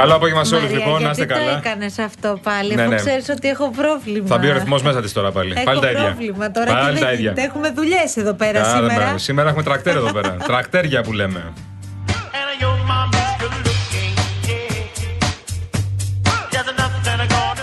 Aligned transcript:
Καλό 0.00 0.14
απόγευμα 0.14 0.44
σε 0.44 0.54
όλους 0.54 0.70
λοιπόν, 0.70 1.02
να 1.02 1.10
είστε 1.10 1.24
γιατί 1.24 1.40
καλά. 1.44 1.52
το 1.60 1.68
έκανες 1.68 1.98
αυτό 1.98 2.38
πάλι, 2.42 2.74
Ναι, 2.74 2.80
αφού 2.82 2.90
ναι. 2.90 2.96
ξέρεις 2.96 3.28
ότι 3.28 3.48
έχω 3.48 3.70
πρόβλημα. 3.70 4.26
Θα 4.26 4.38
μπει 4.38 4.48
ο 4.48 4.52
ρυθμός 4.52 4.82
μέσα 4.82 5.00
της 5.00 5.12
τώρα 5.12 5.30
πάλι. 5.32 5.52
Έχω 5.56 5.64
πάλι 5.64 5.80
τα 5.80 5.90
ίδια. 5.90 6.02
πρόβλημα 6.02 6.50
τώρα 6.50 6.72
πάλι 6.72 6.94
και 6.94 7.00
τα 7.00 7.06
δεν 7.06 7.14
ίδια. 7.14 7.30
γίνεται. 7.30 7.42
Έχουμε 7.42 7.70
δουλειές 7.70 8.16
εδώ 8.16 8.32
πέρα 8.34 8.60
Καλά, 8.60 8.74
σήμερα. 8.76 8.94
μπράβο. 8.94 9.18
Σήμερα 9.18 9.48
έχουμε 9.48 9.64
τρακτέρ 9.64 9.96
εδώ 9.96 10.12
πέρα. 10.12 10.36
Τρακτέρια 10.50 11.02
που 11.02 11.12
λέμε. 11.12 11.52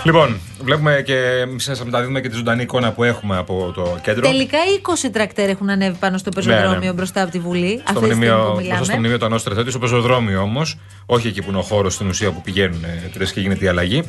Λοιπόν, 0.04 0.40
βλέπουμε 0.68 1.02
και 1.04 1.46
σας 1.56 1.84
μεταδίδουμε 1.84 2.20
και 2.20 2.28
τη 2.28 2.36
ζωντανή 2.36 2.62
εικόνα 2.62 2.92
που 2.92 3.04
έχουμε 3.04 3.36
από 3.36 3.72
το 3.74 3.98
κέντρο. 4.02 4.22
Τελικά 4.22 4.58
20 5.06 5.08
τρακτέρ 5.12 5.48
έχουν 5.48 5.70
ανέβει 5.70 5.96
πάνω 5.98 6.18
στο 6.18 6.30
πεζοδρόμιο 6.30 6.78
Ναι, 6.78 6.86
ναι. 6.86 6.92
μπροστά 6.92 7.22
από 7.22 7.30
τη 7.30 7.38
Βουλή. 7.38 7.82
στο 7.86 7.98
αυτή 7.98 8.08
τη 8.08 8.14
στιγμή 8.14 8.26
που 8.26 8.32
μνημείο, 8.32 8.54
μιλάμε. 8.56 8.74
μπροστά 8.74 8.84
στο 8.84 8.96
μνημείο 8.96 9.18
του 9.18 9.24
Ανώστου 9.24 9.50
Στρατιώτη, 9.50 9.70
στο 9.70 9.78
πεζοδρόμιο 9.78 10.40
όμως, 10.40 10.78
όχι 11.06 11.28
εκεί 11.28 11.42
που 11.42 11.48
είναι 11.50 11.58
ο 11.58 11.62
χώρος 11.62 11.94
στην 11.94 12.08
ουσία 12.08 12.30
που 12.30 12.40
πηγαίνουν 12.40 12.84
ε, 12.84 13.24
και 13.34 13.40
γίνεται 13.40 13.64
η 13.64 13.68
αλλαγή 13.68 14.02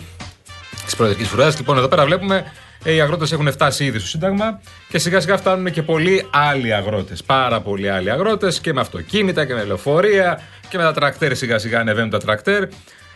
της 0.86 0.96
προεδρική 0.96 1.24
φρουράς. 1.24 1.58
Λοιπόν, 1.58 1.78
εδώ 1.78 1.88
πέρα 1.88 2.06
βλέπουμε 2.06 2.46
ε, 2.84 2.94
οι 2.94 3.02
αγρότες 3.02 3.32
έχουν 3.32 3.52
φτάσει 3.52 3.86
ήδη 3.86 4.00
στο 4.00 4.08
Σύνταγμα 4.08 4.62
και 4.90 4.98
σιγά 4.98 5.20
σιγά 5.20 5.38
φτάνουν 5.38 5.72
και 5.72 5.82
πολλοί 5.82 6.28
άλλοι 6.30 6.74
αγρότες. 6.74 7.24
Πάρα 7.24 7.62
πολλοί 7.62 7.90
άλλοι 7.90 8.12
αγρότες 8.12 8.60
και 8.60 8.74
με 8.74 8.82
αυτοκίνητα 8.82 9.46
και 9.46 9.54
με 9.54 9.64
λεωφορεία 9.64 10.42
και 10.70 10.78
με 10.78 10.84
τα 10.84 10.94
τρακτέρ 10.94 11.36
σιγά 11.36 11.58
σιγά 11.58 11.80
ανεβαίνουν 11.80 12.10
τα 12.10 12.18
τρακτέρ. 12.18 12.64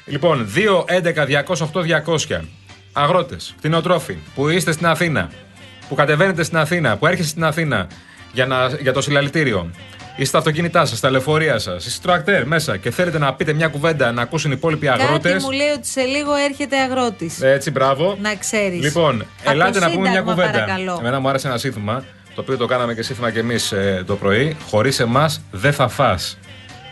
Λοιπόν, 0.05 0.47
2, 0.55 0.86
11, 0.88 1.25
208, 1.25 1.81
200 2.05 2.39
αγρότες, 2.94 3.53
κτηνοτρόφοι 3.58 4.17
που 4.36 4.49
είστε 4.49 4.72
στην 4.72 4.86
Αθήνα, 4.86 5.30
που 5.89 5.95
κατεβαίνετε 5.95 6.44
στην 6.44 6.58
Αθήνα, 6.58 6.97
που 6.97 7.08
έρχεστε 7.08 7.30
στην 7.30 7.44
Αθήνα 7.44 7.88
για, 8.33 8.45
να, 8.45 8.67
για 8.67 8.94
το 8.94 9.02
συλλαλητήριο. 9.02 9.72
Είστε 10.11 10.25
στα 10.25 10.38
αυτοκίνητά 10.38 10.86
σας, 10.86 10.97
στα 10.97 11.09
λεωφορεία 11.09 11.59
σας, 11.59 11.86
είστε 11.86 11.89
στο 11.89 12.08
τρακτέρ 12.08 12.47
μέσα 12.47 12.77
και 12.77 12.91
θέλετε 12.91 13.17
να 13.17 13.33
πείτε 13.33 13.53
μια 13.53 13.67
κουβέντα 13.67 14.11
να 14.11 14.21
ακούσουν 14.21 14.52
οι 14.52 14.53
υπόλοιποι 14.58 14.88
αγρότες. 14.88 15.31
Κάτι 15.31 15.44
μου 15.44 15.52
λέει 15.52 15.69
ότι 15.69 15.88
σε 15.88 16.02
λίγο 16.02 16.33
έρχεται 16.33 16.77
αγρότης. 16.77 17.42
Έτσι, 17.42 17.71
μπράβο. 17.71 18.17
Να 18.21 18.36
ξέρεις. 18.36 18.82
Λοιπόν, 18.82 19.26
ελάτε 19.43 19.80
να 19.80 19.92
πούμε 19.92 20.09
μια 20.09 20.21
κουβέντα. 20.21 20.52
Παρακαλώ. 20.52 20.98
Εμένα 20.99 21.20
μου 21.20 21.30
άρεσε 21.30 21.48
ένα 21.48 21.58
σύνθημα, 21.58 22.03
το 22.36 22.42
οποίο 22.42 22.58
το 22.58 22.65
κάναμε 22.65 22.93
και 22.93 23.02
σύνθημα 23.02 23.32
κι 23.32 23.39
εμείς 23.39 23.73
το 24.05 24.15
πρωί. 24.15 24.58
Χωρίς 24.70 24.99
εμάς 24.99 25.42
δεν 25.52 25.73
θα 25.73 25.87
φας. 25.87 26.37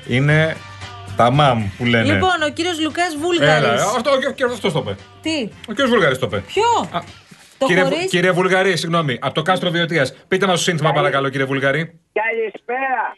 Είναι 0.08 0.56
τα 1.18 1.32
μαμ 1.32 1.70
που 1.78 1.86
λένε. 1.86 2.14
Λοιπόν, 2.14 2.42
ο 2.46 2.50
κύριος 2.50 2.80
Λουκάς 2.82 3.14
Έλα, 3.14 3.22
Βούλγαρη. 3.22 3.66
αυτό, 3.96 4.12
ο 4.12 4.32
κύριος 4.32 4.54
αυτός 4.54 4.74
το 4.74 4.80
είπε. 4.80 4.96
Τι, 5.22 5.50
Ο 5.70 5.74
κύριος 5.74 5.90
Βούλγαρης 5.90 6.18
το 6.20 6.26
είπε. 6.26 6.38
ποιο; 6.48 6.64
Α, 6.98 7.00
Το 7.58 7.66
κύριε, 7.66 7.84
χωρίς- 7.84 8.10
κύριε 8.10 8.32
Βουλγαρή, 8.32 8.78
συγγνώμη, 8.78 9.18
από 9.22 9.34
το 9.34 9.42
κάστρο 9.42 9.70
Βιωτία. 9.70 10.08
Πείτε 10.28 10.46
μας 10.46 10.56
το 10.56 10.62
σύνθημα, 10.64 10.92
παρακαλώ, 10.92 11.30
κύριε 11.30 11.46
Βουλγαρή. 11.46 12.00
Καλησπέρα. 12.14 13.16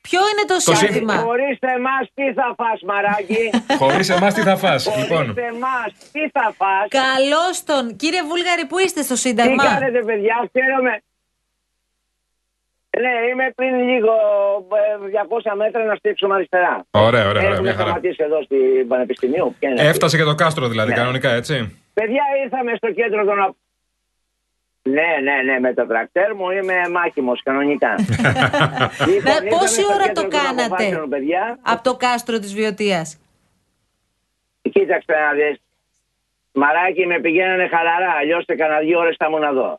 Ποιο 0.00 0.20
είναι 0.32 0.44
το, 0.46 0.56
Το 0.70 0.74
σύνθημα. 0.76 1.16
Χωρίς 1.16 1.58
εμάς 1.60 2.04
τι 2.14 2.32
θα 2.38 2.54
φας 2.56 2.80
μαράκι; 2.90 3.50
Χωρίς 3.78 4.08
εμάς 4.08 4.34
τι 4.34 4.40
θα 4.42 4.56
φας. 4.56 4.86
λοιπόν, 4.96 5.24
Χωρίς 5.26 5.44
εμάς 5.52 5.88
τι 6.12 6.20
θα 6.32 6.54
φας; 6.58 6.86
Καλώς 7.02 7.64
τον. 7.64 7.96
Κύριε 7.96 8.22
Βούλγαρη, 8.22 8.64
πού 8.66 8.78
είστε 8.78 9.02
στο 9.02 9.14
Τι 9.14 9.20
Σύνταγμα. 9.20 9.64
κάνετε 9.66 10.00
παιδιά, 10.04 10.36
χαίρομαι. 10.52 11.02
Ναι, 13.02 13.10
είμαι 13.30 13.52
πριν 13.56 13.74
λίγο 13.90 14.12
ε, 15.12 15.18
200 15.50 15.56
μέτρα 15.56 15.84
να 15.84 15.94
στρίψουμε 15.94 16.34
αριστερά. 16.34 16.84
Ωραία, 16.90 17.06
ωραία, 17.08 17.28
ωραία, 17.30 17.42
Έχουμε 17.42 17.60
μια 17.60 17.72
χαρά. 17.72 17.84
σταματήσει 17.88 18.22
εδώ 18.22 18.42
στην 18.42 18.88
Πανεπιστημίου. 18.88 19.54
Ποια 19.58 19.68
είναι 19.70 19.78
αυτή; 19.80 19.90
Έφτασε 19.90 20.16
και 20.16 20.22
το 20.22 20.34
κάστρο 20.34 20.68
δηλαδή, 20.68 20.90
Ναι. 20.90 20.96
κανονικά, 20.96 21.30
έτσι; 21.30 21.80
Παιδιά, 21.94 22.22
ήρθαμε 22.44 22.72
στο 22.76 22.92
κέντρο 22.92 23.24
των. 23.24 23.42
απ- 23.42 23.56
Ναι, 24.82 25.10
ναι, 25.22 25.52
ναι, 25.52 25.58
με 25.60 25.74
το 25.74 25.86
τρακτέρ 25.86 26.34
μου 26.34 26.50
είμαι 26.50 26.74
μάχημος 26.92 27.42
κανονικά. 27.42 27.94
λοιπόν, 29.12 29.32
Να, 29.44 29.48
πόση 29.48 29.50
ήρθαμε 29.50 29.66
στο 29.68 29.94
ώρα 29.94 30.06
κέντρο 30.06 30.12
το 30.14 30.20
των 30.20 30.30
κάνατε 30.30 30.62
αποφάσεων, 30.64 31.08
παιδιά. 31.08 31.58
από 31.62 31.82
το 31.82 31.96
κάστρο 31.96 32.38
της 32.38 32.54
Βιωτίας; 32.54 33.18
Κοίταξε 34.72 35.12
να 35.12 35.32
δεις. 35.32 35.60
Μαράκι 36.52 37.06
με 37.06 37.20
πηγαίνανε 37.20 37.68
χαλαρά, 37.68 38.10
αλλιώς 38.20 38.44
σε 38.44 38.54
κανένα 38.54 38.80
δύο 38.80 38.98
ώρες 38.98 39.16
θα 39.18 39.26
ήμουν 39.26 39.42
εδώ. 39.42 39.78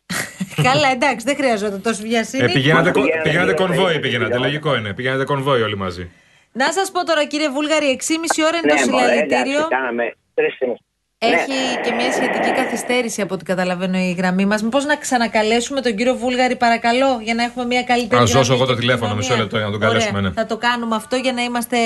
Καλά, 0.63 0.89
εντάξει, 0.91 1.25
δεν 1.25 1.35
χρειαζόταν 1.35 1.81
τόσο 1.81 2.01
βιασύνη. 2.01 2.43
Ε, 2.43 2.47
πηγαίνατε, 2.47 2.91
κο- 2.91 3.01
Πηγαίνατε 3.01 3.21
πηγαίνατε 3.29 3.51
γύρω 3.51 3.57
στα 3.57 3.65
κονβόι, 3.65 3.95
20 3.95 3.99
πηγαίνατε, 4.01 4.07
χιλιόμετρα. 4.09 4.39
λογικό 4.39 4.75
είναι. 4.75 4.93
Πηγαίνατε 4.93 5.23
κονβόι 5.23 5.61
όλοι 5.61 5.77
μαζί. 5.77 6.11
Να 6.51 6.71
σας 6.71 6.91
πω 6.91 7.05
τώρα, 7.05 7.25
κύριε 7.25 7.49
Βούλγαρη, 7.49 7.85
6,5 7.85 8.43
ώρα 8.47 8.57
είναι 8.57 8.67
το 8.83 8.89
μωρέ, 8.91 9.03
συλλαλητήριο. 9.03 9.59
εντάξει, 9.59 9.67
κάναμε 9.69 10.03
τρεις 10.33 10.53
στιγμές. 10.55 10.77
Έχει 11.21 11.51
Ναι. 11.75 11.81
και 11.83 11.91
μια 11.91 12.11
σχετική 12.11 12.51
καθυστέρηση 12.51 13.21
από 13.21 13.33
ό,τι 13.33 13.43
καταλαβαίνω 13.43 13.97
η 13.97 14.11
γραμμή 14.17 14.45
μας. 14.45 14.63
Μήπως 14.63 14.85
να 14.85 14.95
ξανακαλέσουμε 14.95 15.81
τον 15.81 15.95
κύριο 15.95 16.15
Βούλγαρη, 16.15 16.55
παρακαλώ, 16.55 17.19
για 17.23 17.33
να 17.33 17.43
έχουμε 17.43 17.65
μια 17.65 17.83
καλύτερη. 17.83 18.21
Να 18.21 18.27
σου 18.27 18.33
δώσω 18.33 18.53
γραμμή 18.53 18.61
εγώ 18.61 18.65
το 18.65 18.73
και 18.73 18.79
τηλέφωνο, 18.79 19.11
επικοινωνία. 19.13 19.29
μισό 19.35 19.41
λεπτό, 19.43 19.57
για 19.57 19.65
να 19.65 19.71
τον 19.71 19.81
καλέσουμε, 19.81 20.17
Ωραία. 20.17 20.29
ναι. 20.29 20.35
Θα 20.35 20.45
το 20.45 20.57
κάνουμε 20.57 20.95
αυτό 20.95 21.15
για 21.15 21.33
να, 21.33 21.41
είμαστε, 21.41 21.77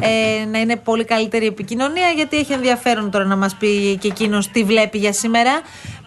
ε, 0.00 0.44
να 0.50 0.58
είναι 0.58 0.76
πολύ 0.76 1.04
καλύτερη 1.04 1.46
επικοινωνία, 1.46 2.08
γιατί 2.08 2.36
έχει 2.36 2.52
ενδιαφέρον 2.52 3.10
τώρα 3.10 3.24
να 3.24 3.36
μας 3.36 3.54
πει 3.56 3.96
και 4.00 4.08
εκείνος 4.08 4.48
τι 4.50 4.64
βλέπει 4.64 4.98
για 4.98 5.12
σήμερα. 5.12 5.60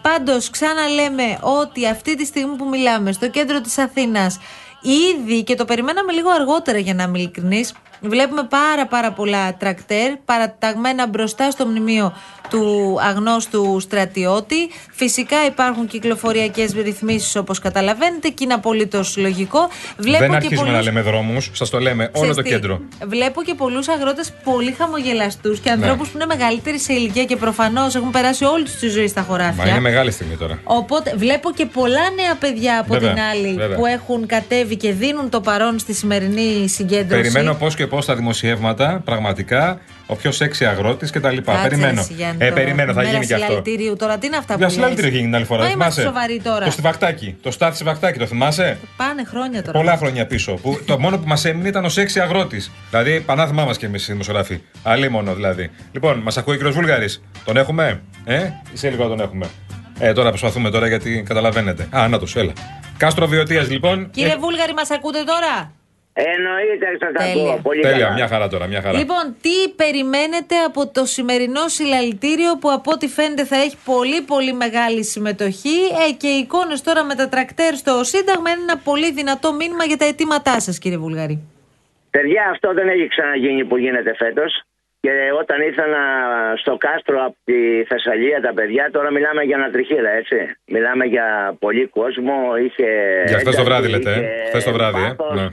Πάντως, 0.08 0.50
ξαναλέμε 0.50 1.38
ότι 1.40 1.86
αυτή 1.86 2.16
τη 2.16 2.24
στιγμή 2.24 2.56
που 2.56 2.68
μιλάμε 2.68 3.12
στο 3.12 3.28
κέντρο 3.30 3.60
της 3.60 3.78
Αθήνας, 3.78 4.38
ήδη 4.82 5.42
και 5.42 5.54
το 5.54 5.64
περιμέναμε 5.64 6.12
λίγο 6.12 6.30
αργότερα 6.30 6.78
για 6.78 6.94
να 6.94 7.02
είμαι 7.02 7.18
ειλικρινής, 7.18 7.74
Βλέπουμε 8.00 8.42
πάρα 8.50 8.86
πάρα 8.86 9.12
πολλά 9.12 9.54
τρακτέρ 9.56 10.10
παραταγμένα 10.24 11.06
μπροστά 11.06 11.50
στο 11.50 11.66
μνημείο 11.66 12.12
του 12.50 12.96
αγνώστου 13.00 13.80
στρατιώτη. 13.80 14.56
Φυσικά 14.92 15.36
υπάρχουν 15.46 15.86
κυκλοφοριακές 15.86 16.72
ρυθμίσεις 16.72 17.36
όπως 17.36 17.58
καταλαβαίνετε 17.58 18.28
και 18.28 18.44
είναι 18.44 18.54
απολύτως 18.54 19.16
λογικό. 19.16 19.58
Βλέπω 19.98 20.18
Δεν 20.18 20.30
και 20.30 20.36
αρχίζουμε 20.36 20.60
να 20.66 20.66
πολλούς- 20.72 20.84
λέμε 20.86 21.00
δρόμους, 21.00 21.50
σας 21.52 21.70
το 21.70 21.78
λέμε, 21.80 22.02
όλο 22.02 22.12
Ξέρεις 22.12 22.36
το 22.36 22.42
τι, 22.42 22.48
κέντρο. 22.48 22.80
Βλέπω 23.06 23.42
και 23.42 23.54
πολλούς 23.54 23.88
αγρότες 23.88 24.32
πολύ 24.44 24.72
χαμογελαστούς 24.78 25.56
Ναι. 25.58 25.62
και 25.64 25.70
ανθρώπους 25.70 26.08
που 26.08 26.16
είναι 26.16 26.26
μεγαλύτεροι 26.26 26.78
σε 26.78 26.92
ηλικία 26.92 27.24
και 27.24 27.36
προφανώς 27.36 27.94
έχουν 27.94 28.10
περάσει 28.10 28.44
όλη 28.44 28.64
τους 28.64 28.74
τη 28.74 28.88
ζωή 28.88 29.08
στα 29.08 29.20
χωράφια. 29.22 29.64
Μα 29.64 29.70
είναι 29.70 29.80
μεγάλη 29.80 30.10
στιγμή 30.10 30.36
τώρα. 30.36 30.58
Οπότε 30.64 31.14
βλέπω 31.16 31.52
και 31.52 31.66
πολλά 31.66 32.10
νέα 32.16 32.34
παιδιά 32.40 32.78
από 32.80 32.92
Βέβαια, 32.94 33.12
την 33.12 33.22
άλλη 33.22 33.54
βέβαια. 33.54 33.76
που 33.76 33.86
έχουν 33.86 34.26
κατέβει 34.26 34.76
και 34.76 34.92
δίνουν 34.92 35.30
το 35.30 35.40
παρόν 35.40 35.78
στη 35.78 35.92
σημερινή 35.94 36.68
συγκέντρωση. 36.68 37.22
Περιμένω 37.22 37.54
πώς 37.54 37.74
και 37.74 37.85
πώς 37.86 38.06
τα 38.06 38.14
δημοσιεύματα, 38.14 39.00
πραγματικά, 39.04 39.80
ο 40.06 40.14
πιο 40.16 40.30
σεξι 40.32 40.66
αγρότη 40.66 41.06
κτλ. 41.06 41.36
Κάτσε, 41.36 41.68
Περιμένω. 41.68 42.06
ρε, 42.08 42.14
Γιάννη, 42.14 42.44
Ε, 42.44 42.48
το 42.48 42.54
περιμένω, 42.54 42.92
θα 42.92 42.98
μέρα 43.00 43.10
γίνει 43.12 43.26
και 43.26 43.34
αυτό. 43.34 43.46
συλλαλητηρίου. 43.46 43.96
Τώρα 43.96 44.18
τι 44.18 44.26
είναι 44.26 44.36
αυτά 44.36 44.52
που 44.52 44.58
Για 44.58 44.66
λες; 44.66 44.74
συλλαλητήριο 44.74 45.08
έχει 45.08 45.16
γίνει 45.18 45.28
την 45.28 45.36
άλλη 45.36 45.44
φορά. 45.44 45.62
Μα 45.62 45.70
είμαστε 45.70 46.00
θυμάσαι; 46.02 46.14
σοβαροί 46.14 46.40
τώρα. 46.44 46.64
Το 46.64 46.70
στιβακτάκι. 46.70 47.36
Το 47.42 47.50
στάθι 47.50 47.74
στιβακτάκι, 47.74 48.18
το 48.18 48.26
θυμάσαι; 48.26 48.78
Πάνε 48.96 49.24
χρόνια 49.24 49.62
τώρα. 49.62 49.78
Πολλά 49.78 49.96
χρόνια 49.96 50.26
πίσω. 50.26 50.52
Που 50.54 50.80
το 50.86 50.98
μόνο 50.98 51.18
που 51.18 51.26
μας 51.26 51.44
έμεινε 51.44 51.68
ήταν 51.68 51.84
ο 51.84 51.88
σεξι 51.88 52.20
αγρότης. 52.20 52.70
Δηλαδή, 52.90 53.20
πανάθημά 53.20 53.64
μας 53.64 53.76
κι 53.78 53.84
εμείς 53.84 54.08
οι 54.08 54.10
δημοσιογράφοι. 54.12 54.60
Αλλή 54.82 55.08
μόνο 55.08 55.34
δηλαδή. 55.34 55.70
Λοιπόν, 55.92 56.18
μας 56.18 56.36
ακούει 56.36 56.56
ο 56.56 56.58
κ. 56.58 56.72
Βούλγαρης. 56.72 57.22
Τον 57.44 57.56
έχουμε, 57.56 58.00
ε; 58.24 58.36
Ή 58.72 58.76
σε 58.76 58.90
λίγο 58.90 59.02
να 59.02 59.08
τον 59.08 59.20
έχουμε. 59.20 59.46
Ε, 59.98 60.12
τώρα 60.12 60.28
προσπαθούμε 60.28 60.70
τώρα 60.70 60.86
γιατί 60.86 61.22
καταλαβαίνετε. 61.26 61.86
Α, 61.90 62.08
να 62.08 62.18
το 62.18 62.26
έλα. 62.34 62.52
Κάστρο 62.96 63.26
Βιωτίας 63.26 63.70
λοιπόν. 63.70 64.10
Κύριε 64.10 64.32
Ε, 64.32 64.36
Βούλγαρη, 64.36 64.72
μας 64.74 64.90
ακούτε 64.90 65.18
τώρα; 65.26 65.72
Εννοείται, 66.18 66.86
σας 67.00 67.12
Τέλεια. 67.12 67.32
ακούω. 67.32 67.60
Πολύ 67.62 67.80
Τέλεια, 67.82 67.98
καλά. 67.98 68.12
μια 68.14 68.28
χαρά 68.28 68.48
τώρα, 68.48 68.66
μια 68.66 68.80
χαρά. 68.82 68.98
Λοιπόν, 68.98 69.24
τι 69.40 69.56
περιμένετε 69.76 70.54
από 70.68 70.88
το 70.88 71.04
σημερινό 71.04 71.68
συλλαλητήριο 71.68 72.50
που 72.60 72.70
από 72.70 72.90
ό,τι 72.94 73.06
φαίνεται 73.08 73.44
θα 73.44 73.56
έχει 73.56 73.76
πολύ 73.84 74.20
πολύ 74.32 74.52
μεγάλη 74.52 75.04
συμμετοχή; 75.04 75.78
Ε, 76.08 76.12
και 76.12 76.26
οι 76.26 76.38
εικόνες 76.44 76.82
τώρα 76.82 77.04
με 77.04 77.14
τα 77.14 77.28
τρακτέρ 77.28 77.74
στο 77.74 78.04
Σύνταγμα 78.04 78.50
είναι 78.50 78.62
ένα 78.68 78.76
πολύ 78.88 79.12
δυνατό 79.12 79.52
μήνυμα 79.54 79.84
για 79.84 79.96
τα 79.96 80.04
αιτήματά 80.06 80.60
σας 80.60 80.78
κύριε 80.78 80.98
Βουλγαρή. 80.98 81.36
Παιδιά, 82.10 82.42
αυτό 82.50 82.72
δεν 82.74 82.88
έχει 82.88 83.06
ξαναγίνει 83.08 83.64
που 83.64 83.76
γίνεται 83.76 84.14
φέτος. 84.14 84.62
Και 85.00 85.12
όταν 85.40 85.60
ήρθαν 85.62 85.92
α, 85.94 86.04
στο 86.56 86.76
κάστρο 86.76 87.24
από 87.24 87.36
τη 87.44 87.84
Θεσσαλία 87.88 88.40
τα 88.40 88.52
παιδιά, 88.54 88.90
τώρα 88.92 89.10
μιλάμε 89.10 89.42
για 89.42 89.56
ανατριχίλα, 89.56 90.10
έτσι. 90.10 90.36
Μιλάμε 90.66 91.04
για 91.04 91.56
πολύ 91.58 91.86
κόσμο. 91.86 92.34
Είχε 92.64 92.88
Για 93.26 93.38
χθες 93.38 93.54
το 93.54 93.60
ένταση, 93.60 93.62
βράδυ 93.62 93.88
λέτε, 93.88 94.10
ε. 94.10 94.14
είχε 94.14 94.48
Χθες 94.48 94.64
το 94.64 94.72
βράδυ, 94.72 95.02
ε. 95.04 95.14
πάθος. 95.16 95.40
Ναι. 95.40 95.46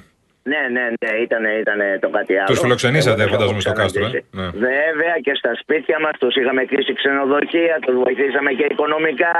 Ναι, 0.51 0.61
ναι, 0.75 0.85
ναι, 1.01 1.11
ήταν, 1.25 1.43
ήταν 1.63 1.79
το 2.03 2.09
κάτι 2.17 2.33
άλλο. 2.37 2.49
Τους 2.51 2.59
φιλοξενήσατε, 2.59 3.21
Εγώ 3.21 3.31
το 3.31 3.33
φαντάζομαι, 3.33 3.59
έχω 3.59 3.67
στο 3.67 3.73
κάστρο, 3.81 4.05
ε; 4.05 4.09
ξαναζήσει. 4.09 4.25
Ναι. 4.39 4.47
Βέβαια 4.67 5.15
και 5.25 5.33
στα 5.41 5.51
σπίτια 5.61 5.97
μας 6.03 6.15
τους 6.21 6.33
είχαμε 6.39 6.61
κλείσει 6.69 6.93
ξενοδοχεία, 6.99 7.75
τους 7.85 7.95
βοηθήσαμε 8.03 8.51
και 8.57 8.65
οικονομικά. 8.71 9.35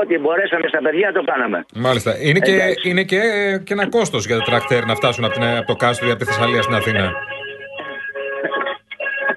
Ό,τι 0.00 0.14
μπορέσαμε 0.18 0.66
στα 0.72 0.80
παιδιά 0.84 1.12
το 1.12 1.22
κάναμε. 1.30 1.58
Μάλιστα. 1.74 2.10
Είναι 2.28 2.40
και, 2.46 2.52
Εντάξει. 2.52 2.88
είναι 2.88 3.02
και, 3.10 3.20
και 3.64 3.72
ένα 3.72 3.86
κόστος 3.88 4.26
για 4.26 4.36
τα 4.38 4.42
τρακτέρ 4.42 4.84
να 4.90 4.94
φτάσουν 4.94 5.24
από, 5.24 5.34
την, 5.34 5.44
από 5.44 5.66
το 5.66 5.76
κάστρο 5.84 6.08
ή 6.08 6.10
από 6.10 6.20
τη 6.20 6.24
Θεσσαλία 6.24 6.62
στην 6.62 6.74
Αθήνα. 6.74 7.04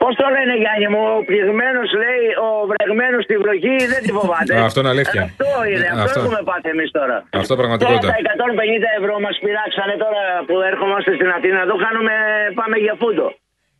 Πώς 0.07 0.15
το 0.21 0.27
λένε, 0.35 0.53
Γιάννη 0.63 0.87
μου, 0.93 1.01
ο 1.15 1.17
πληγμένο 1.29 1.81
λέει, 2.03 2.25
ο 2.45 2.47
βρεγμένος 2.71 3.21
στη 3.27 3.35
βροχή 3.43 3.77
δεν 3.93 4.01
τη 4.05 4.11
φοβάται. 4.17 4.51
Α, 4.57 4.59
αυτό 4.69 4.79
είναι 4.81 4.91
αλήθεια. 4.95 5.21
Αυτό 5.29 5.49
είναι, 5.71 5.87
αυτό, 5.93 6.03
Αυτό. 6.07 6.19
έχουμε 6.21 6.41
πάθει 6.49 6.69
εμείς 6.75 6.89
τώρα. 6.97 7.15
Αυτό 7.41 7.53
πραγματικότητα. 7.61 8.07
Τώρα 8.07 8.21
τα 8.27 8.33
150 8.35 8.89
ευρώ 8.99 9.13
μας 9.25 9.35
πειράξανε 9.43 9.95
τώρα 10.03 10.23
που 10.47 10.55
έρχομαστε 10.71 11.09
στην 11.17 11.29
Αθήνα. 11.37 11.59
Εδώ 11.65 11.75
κάνουμε, 11.85 12.13
πάμε 12.59 12.75
για 12.85 12.95
φούντο. 13.01 13.27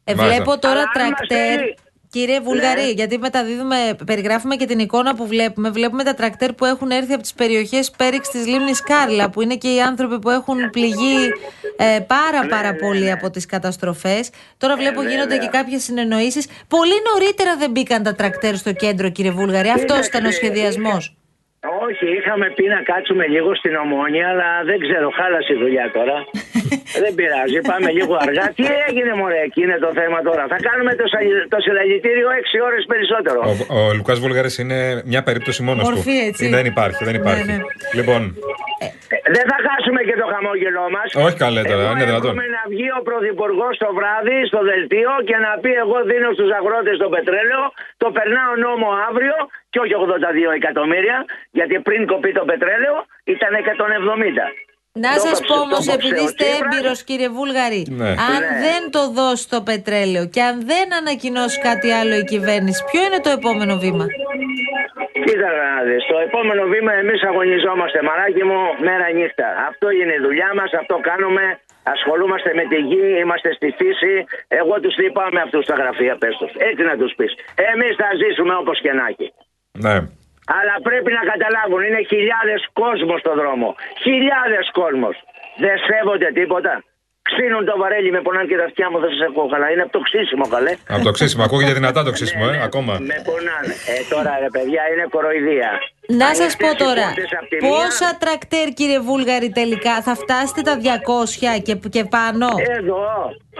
Ε, 0.10 0.12
Μάλιστα. 0.14 0.24
βλέπω 0.28 0.52
τώρα 0.66 0.82
Αλλά 0.82 0.88
αν 0.88 0.96
τρακτέρ. 0.98 1.58
Είμαστε- 2.14 2.26
Κύριε 2.26 2.40
Βουλγαρή, 2.40 2.82
Ναι. 2.82 2.90
γιατί 2.90 3.18
μεταδίδουμε, 3.18 3.76
περιγράφουμε 4.06 4.56
και 4.56 4.66
την 4.66 4.80
εικόνα 4.80 5.16
που 5.16 5.28
βλέπουμε. 5.28 5.70
Βλέπουμε 5.70 6.04
τα 6.04 6.14
τρακτέρ 6.14 6.54
που 6.54 6.66
έχουν 6.66 6.92
έρθει 6.92 7.14
από 7.14 7.22
τις 7.22 7.34
περιοχές 7.34 7.92
Πέριξ 7.92 8.30
της 8.30 8.46
λίμνης 8.48 8.82
Κάρλα, 8.82 9.30
που 9.30 9.42
είναι 9.42 9.56
και 9.56 9.74
οι 9.74 9.82
άνθρωποι 9.82 10.20
που 10.20 10.30
έχουν 10.30 10.70
πληγεί 10.70 11.18
ε, 11.78 12.00
πάρα 12.00 12.42
Ναι, 12.44 12.50
πάρα 12.50 12.76
πολύ 12.76 13.12
από 13.12 13.30
τις 13.30 13.46
καταστροφές. 13.46 14.30
Τώρα 14.58 14.76
βλέπω 14.76 15.04
γίνονται 15.04 15.38
και 15.38 15.48
κάποιες 15.48 15.84
συνεννοήσεις. 15.84 16.48
Πολύ 16.68 16.94
νωρίτερα 17.14 17.56
δεν 17.58 17.72
μπήκαν 17.72 18.04
τα 18.04 18.16
τρακτέρ 18.16 18.56
στο 18.56 18.74
κέντρο, 18.74 19.10
κύριε 19.10 19.32
Βουλγαρή. 19.32 19.68
Αυτός 19.70 19.82
Κοίταξε, 19.86 20.10
ήταν 20.10 20.26
ο 20.26 20.32
σχεδιασμός. 20.32 21.17
Όχι, 21.88 22.06
είχαμε 22.18 22.46
πει 22.56 22.66
να 22.76 22.82
κάτσουμε 22.92 23.26
λίγο 23.36 23.56
στην 23.56 23.76
ομόνια, 23.84 24.26
αλλά 24.32 24.50
δεν 24.70 24.78
ξέρω, 24.86 25.08
χάλασε 25.20 25.54
η 25.54 25.58
δουλειά 25.64 25.86
τώρα. 25.98 26.18
δεν 27.04 27.12
πειράζει, 27.18 27.58
πάμε 27.72 27.90
λίγο 27.98 28.14
αργά. 28.26 28.46
Τι 28.58 28.66
έγινε, 28.88 29.12
μωρέ, 29.20 29.40
εκεί 29.48 29.62
είναι 29.66 29.78
το 29.86 29.92
θέμα 30.00 30.20
τώρα. 30.28 30.44
Θα 30.54 30.58
κάνουμε 30.68 30.92
το, 31.00 31.06
σα- 31.14 31.48
το 31.54 31.58
συλλαγητήριο 31.66 32.28
6 32.62 32.66
ώρες 32.68 32.82
περισσότερο. 32.94 33.40
Ο, 33.50 33.54
ο 33.78 33.94
Λουκάς 33.98 34.20
Βουλγαρή 34.26 34.52
είναι 34.64 34.78
μια 35.12 35.22
περίπτωση 35.28 35.60
μόνος 35.68 35.84
του. 35.88 35.94
Μορφή, 35.96 36.18
έτσι. 36.30 36.44
Δεν 36.58 36.66
υπάρχει, 36.74 37.02
δεν 37.10 37.16
υπάρχει. 37.22 37.46
Ναι, 37.52 37.54
ναι. 37.54 37.64
Λοιπόν, 38.00 38.22
Ε, 39.16 39.18
Δεν 39.36 39.46
θα 39.52 39.58
χάσουμε 39.68 40.02
και 40.10 40.16
το 40.22 40.26
χαμόγελό 40.34 40.86
μας. 40.96 41.08
Όχι 41.28 41.38
καλέ 41.44 41.62
τώρα, 41.72 41.84
είναι 41.94 42.06
δυνατόν. 42.12 42.34
να 42.58 42.64
βγει 42.74 42.88
ο 43.00 43.02
Πρωθυπουργός 43.10 43.74
το 43.84 43.90
βράδυ 43.98 44.38
στο 44.52 44.60
δελτίο 44.70 45.12
και 45.30 45.38
να 45.46 45.52
πει: 45.64 45.72
Εγώ 45.84 45.98
δίνω 46.12 46.30
στους 46.38 46.50
αγρότες 46.60 46.96
το 47.04 47.08
πετρέλαιο, 47.16 47.64
το 48.02 48.08
περνάω 48.18 48.54
νόμο 48.68 48.88
αύριο 49.10 49.36
και 49.72 49.80
όχι 49.84 49.94
82 50.04 50.60
εκατομμύρια, 50.60 51.18
γιατί 51.60 51.76
πριν 51.88 52.02
κοπεί 52.12 52.32
το 52.40 52.44
πετρέλαιο 52.52 52.96
ήταν 53.34 53.52
170. 53.56 54.48
Να 55.06 55.12
Το 55.14 55.20
σας 55.20 55.38
κόψε- 55.40 55.48
πω 55.48 55.54
το 55.54 55.60
όμως, 55.66 55.78
κόψε 55.86 55.92
επειδή 55.98 56.20
ο 56.20 56.24
είστε 56.28 56.44
Τσίπρας. 56.44 56.60
έμπειρος, 56.76 56.98
κύριε 57.10 57.30
Βούλγαρη, 57.38 57.82
Ναι. 58.02 58.10
αν 58.34 58.40
Ναι. 58.44 58.50
δεν 58.66 58.82
το 58.96 59.02
δώσει 59.20 59.44
το 59.54 59.60
πετρέλαιο 59.70 60.24
και 60.34 60.42
αν 60.50 60.56
δεν 60.72 60.88
ανακοινώσει 61.02 61.58
κάτι 61.70 61.88
άλλο 62.00 62.16
η 62.24 62.26
κυβέρνηση, 62.34 62.80
ποιο 62.90 63.02
είναι 63.08 63.20
το 63.26 63.32
επόμενο 63.40 63.74
βήμα; 63.84 64.06
Κοίτα 65.26 65.50
να 65.62 65.70
δεις, 65.88 66.04
το 66.12 66.18
επόμενο 66.28 66.64
βήμα 66.74 66.92
εμείς 67.04 67.22
αγωνιζόμαστε 67.30 68.00
μαράκι 68.08 68.44
μου 68.50 68.60
μέρα 68.88 69.08
νύχτα. 69.20 69.48
Αυτό 69.70 69.86
είναι 70.00 70.14
η 70.20 70.22
δουλειά 70.28 70.50
μας, 70.60 70.70
αυτό 70.82 70.96
κάνουμε. 71.10 71.44
Ασχολούμαστε 71.96 72.50
με 72.60 72.64
τη 72.72 72.78
γη, 72.90 73.06
είμαστε 73.24 73.50
στη 73.58 73.68
φύση. 73.80 74.14
Εγώ 74.62 74.74
τους 74.84 74.96
είπα 75.06 75.24
με 75.36 75.40
αυτούς 75.46 75.66
τα 75.70 75.76
γραφεία, 75.82 76.14
πες 76.22 76.36
τους. 76.40 76.52
Έτσι 76.70 76.82
να 76.90 76.96
τους 77.02 77.12
πεις. 77.18 77.32
Εμείς 77.72 77.94
θα 78.02 78.08
ζήσουμε 78.22 78.54
όπως 78.64 78.78
και 78.84 78.92
να 79.00 79.04
έχει. 79.12 79.28
ναι. 79.86 79.96
Αλλά 80.56 80.76
πρέπει 80.88 81.12
να 81.18 81.24
καταλάβουν, 81.32 81.82
είναι 81.88 82.02
χιλιάδες 82.12 82.62
κόσμος 82.82 83.20
στο 83.24 83.34
δρόμο. 83.42 83.68
Χιλιάδες 84.06 84.66
κόσμος. 84.80 85.16
Δεν 85.64 85.76
σέβονται 85.88 86.30
τίποτα. 86.40 86.74
Ξύνουν 87.30 87.64
το 87.70 87.76
βαρέλι, 87.82 88.12
με 88.12 88.22
πονάνε 88.26 88.48
και 88.52 88.58
τα 88.62 88.66
αυτιά 88.70 88.88
μου, 88.92 88.98
δεν 89.04 89.10
σας 89.14 89.22
ακούω 89.30 89.48
καλά. 89.54 89.68
Είναι 89.72 89.84
από 89.88 89.94
το 89.98 90.02
ξύσιμο, 90.08 90.46
καλέ. 90.56 90.74
Από 90.96 91.04
το 91.08 91.12
ξύσιμο, 91.18 91.44
ακούγεται 91.48 91.74
δυνατά 91.80 92.00
το 92.08 92.12
ξύσιμο, 92.18 92.46
Ναι, 92.46 92.52
ε, 92.52 92.58
ναι, 92.58 92.64
ακόμα. 92.70 92.94
Με 93.12 93.18
πονάνε. 93.28 93.74
Ε, 93.94 93.96
τώρα 94.14 94.32
ρε 94.44 94.50
παιδιά 94.56 94.82
είναι 94.92 95.06
κοροϊδία. 95.16 95.72
Να 96.22 96.26
Ανοιχτές 96.26 96.38
σας 96.44 96.52
πω 96.62 96.70
οι 96.70 96.76
τώρα, 96.86 97.08
πόρτες 97.08 97.32
απ' 97.40 97.48
τη 97.50 97.58
πόσα 97.66 98.10
τρακτέρ, 98.24 98.68
κύριε 98.78 99.00
Βούλγαρη, 99.08 99.50
τελικά 99.60 99.94
θα 100.08 100.14
φτάσετε 100.22 100.62
τα 100.68 100.76
200 100.84 101.60
και, 101.66 101.74
και 101.96 102.04
πάνω; 102.16 102.48
μία, 102.56 102.76
Εδώ. 102.80 103.04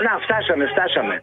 Να, 0.06 0.14
φτάσαμε, 0.26 0.64
φτάσαμε. 0.74 1.16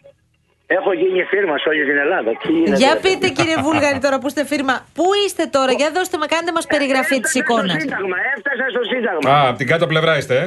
Έχω 0.66 0.92
γίνει 0.92 1.22
φίρμα 1.30 1.58
σε 1.58 1.68
όλη 1.68 1.84
την 1.90 1.96
Ελλάδα. 2.04 2.30
Τι 2.42 2.48
γίνεται, 2.52 2.76
Για 2.82 2.92
ρε 2.94 3.00
πείτε, 3.00 3.18
παιδιά. 3.18 3.34
κύριε 3.36 3.56
Βούλγαρη, 3.66 3.98
τώρα 3.98 4.18
που 4.18 4.26
είστε 4.26 4.44
φίρμα, 4.50 4.74
πού 4.96 5.04
είστε 5.26 5.44
τώρα, 5.56 5.72
για 5.80 5.90
δώστε 5.96 6.16
με, 6.22 6.26
κάντε 6.26 6.52
μας 6.56 6.66
περιγραφή 6.66 7.16
της 7.20 7.34
Έφτασα 7.34 7.38
εικόνας. 7.44 7.70
Στο 7.72 7.80
Σύνταγμα, 7.80 8.16
έφτασα 8.36 8.64
στο 8.74 8.82
Σύνταγμα. 8.92 9.30
Α, 9.34 9.48
από 9.48 9.58
την 9.60 9.66
κάτω 9.72 9.86
πλευρά 9.92 10.12
είστε, 10.20 10.36
ε; 10.42 10.46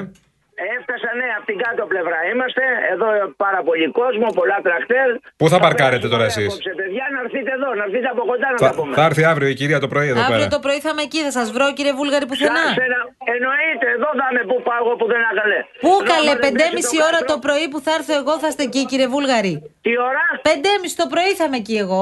Έφτασα, 0.78 1.10
ναι, 1.20 1.28
από 1.38 1.46
την 1.52 1.58
κάτω 1.66 1.84
πλευρά 1.92 2.18
είμαστε. 2.32 2.64
Εδώ 2.94 3.08
πάρα 3.46 3.60
πολύ 3.68 3.88
κόσμο, 4.00 4.28
πολλά 4.40 4.58
τρακτέρ. 4.68 5.08
Πού 5.40 5.46
θα 5.54 5.58
Θα 5.58 5.64
παρκάρετε 5.66 6.08
περάσουμε 6.08 6.14
τώρα 6.14 6.24
ωραία 6.26 6.36
εσείς; 6.38 6.50
απόψε, 6.54 6.72
παιδιά, 6.82 7.06
να 7.14 7.20
έρθετε 7.26 7.52
εδώ, 7.58 7.70
να 7.80 7.84
έρθετε 7.88 8.08
από 8.16 8.24
κοντά 8.32 8.48
να 8.54 8.58
Θα, 8.64 8.68
τα 8.70 8.74
πούμε. 8.78 8.94
θα 9.00 9.04
έρθει 9.10 9.24
αύριο 9.32 9.48
η 9.54 9.56
κυρία 9.62 9.80
το 9.86 9.90
πρωί 9.94 10.08
εδώ 10.14 10.22
Αύριο 10.28 10.38
πέρα. 10.48 10.56
το 10.56 10.60
πρωί 10.66 10.80
θα 10.86 10.90
είμαι 10.94 11.04
εκεί, 11.10 11.20
θα 11.28 11.34
σας 11.40 11.48
βρω, 11.56 11.66
κύριε 11.78 11.94
Βούλγαρη, 12.00 12.26
πουθενά. 12.32 12.66
Σας 12.68 12.78
ενα- 12.88 13.06
Εννοείται, 13.34 13.88
εδώ 13.98 14.10
θα 14.20 14.26
είμαι 14.30 14.44
που 14.50 14.58
πάω 14.68 14.80
εγώ 14.84 14.94
που 15.00 15.06
δεν 15.14 15.22
ακαλέ. 15.32 15.60
Πού 15.86 15.92
καλέ, 16.12 16.34
5.30 16.46 17.08
ώρα 17.10 17.20
το 17.32 17.36
πρωί 17.46 17.66
που 17.72 17.80
θα 17.86 17.92
έρθω 17.98 18.14
εγώ 18.22 18.34
θα 18.42 18.48
είστε 18.52 18.64
εκεί, 18.70 18.82
κύριε 18.92 19.08
Βούλγαρη. 19.14 19.54
Τι 19.86 19.92
ώρα; 20.10 20.24
5.30 20.48 21.02
το 21.02 21.06
πρωί 21.14 21.32
θα 21.40 21.44
είμαι 21.48 21.60
εκεί 21.64 21.76
εγώ. 21.86 22.02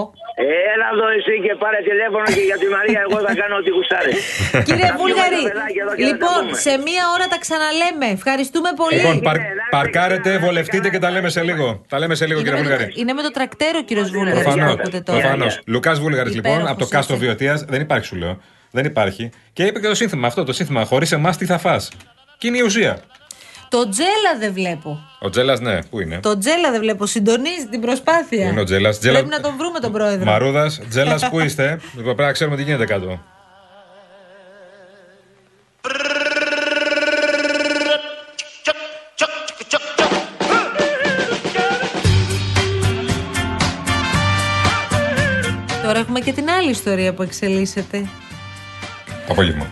Έλα 0.74 0.88
εδώ 0.94 1.08
εσύ 1.18 1.34
και 1.46 1.54
πάρε 1.64 1.80
τηλέφωνο 1.90 2.26
και 2.36 2.44
για 2.50 2.58
τη 2.62 2.68
Μαρία 2.76 3.00
εγώ 3.08 3.18
θα 3.26 3.32
κάνω 3.42 3.56
ό,τι 3.62 3.70
γουστάρει. 3.78 4.14
Κύριε 4.68 4.90
Να 4.92 4.98
Βούλγαρη, 5.02 5.36
πιούμε 5.40 5.50
τα 5.50 5.56
παιδάκια 5.58 5.82
εδώ 5.86 5.94
και 5.98 6.04
να 6.04 6.08
τα 6.08 6.12
λοιπόν, 6.12 6.42
πούμε. 6.46 6.58
σε 6.66 6.74
μία 6.88 7.04
ώρα 7.16 7.26
τα 7.34 7.38
ξαναλέμε. 7.44 8.08
Ευχαριστούμε 8.20 8.70
πολύ. 8.82 8.98
Λοιπόν, 9.00 9.18
παρ- 9.28 9.40
Ναι, 9.42 9.44
να 9.60 9.64
είστε 9.66 9.76
παρκάρετε, 9.78 10.30
καλά, 10.34 10.44
βολευτείτε 10.46 10.88
και 10.94 11.00
τα 11.06 11.10
λέμε 11.16 11.30
σε 11.36 11.42
λίγο. 11.50 11.68
Τα 11.92 11.98
λέμε 12.02 12.16
σε 12.20 12.26
λίγο, 12.30 12.40
είναι, 12.40 12.48
κύριε 12.50 12.64
με 12.64 12.70
το, 12.70 12.76
Βούλγαρη. 12.76 12.94
είναι 13.02 13.14
με 13.18 13.22
το 13.28 13.32
τρακτέρο, 13.38 13.80
κύριος 13.90 14.08
Βούλγαρη. 14.16 14.38
Προφανώς. 14.42 14.68
που 14.74 14.78
ακούτε 14.80 15.00
τώρα. 15.08 15.20
Προφανώς. 15.20 15.54
Λουκάς 15.74 15.98
Βούλγαρης, 16.04 16.34
λοιπόν, 16.38 16.52
Υπέροχος 16.52 16.72
από 16.74 16.80
το 16.86 16.88
κάστρο 16.96 17.16
είσαι. 17.16 17.24
Βιωτίας. 17.26 17.58
Δεν 17.74 17.82
υπάρχει, 17.88 18.06
σου 18.12 18.16
λέω. 18.24 18.34
Δεν 18.76 18.86
υπάρχει. 18.86 19.30
Και 19.54 19.64
είπε 19.64 19.80
και 19.80 19.88
το 19.88 19.96
σύνθημα 19.96 20.28
αυτό, 20.28 20.44
το 20.44 20.54
σύνθημα. 20.54 20.86
Χωρίς 20.86 21.12
εμάς 21.12 21.38
τι 21.38 21.46
θα 21.46 21.58
φά. 21.58 21.82
Και 22.38 22.48
είναι 22.48 22.58
η 22.58 22.62
ουσία. 22.62 23.00
Το 23.70 23.90
τζέλα 23.90 24.40
δεν 24.40 24.54
βλέπω. 24.54 25.00
Ο 25.20 25.30
Τζέλας, 25.30 25.60
ναι, 25.60 25.84
πού 25.84 26.00
είναι; 26.00 26.20
Το 26.20 26.38
τζέλα 26.38 26.72
δεν 26.72 26.80
βλέπω. 26.80 27.06
Συντονίζει 27.06 27.68
την 27.70 27.82
προσπάθεια. 27.82 28.46
Πού 28.46 28.52
είναι 28.52 28.62
ο 28.62 28.64
Τζέλας. 28.64 29.00
Πρέπει 29.00 29.28
να 29.28 29.40
τον 29.40 29.54
βρούμε 29.58 29.80
τον 29.80 29.92
πρόεδρο. 29.92 30.26
Μαρούδας, 30.26 30.82
Τζέλας, 30.90 31.28
πού 31.30 31.40
είστε; 31.40 31.80
Λοιπόν, 31.96 32.04
Πρέπει 32.04 32.22
να 32.22 32.32
ξέρουμε 32.32 32.56
τι 32.56 32.64
γίνεται 32.64 32.86
κάτω. 32.86 33.22
Τώρα 45.84 46.00
έχουμε 46.00 46.20
και 46.20 46.34
την 46.34 46.50
άλλη 46.50 46.70
ιστορία 46.70 47.14
που 47.14 47.22
εξελίσσεται. 47.22 48.10
Το 49.28 49.32
απόγευμα. 49.32 49.68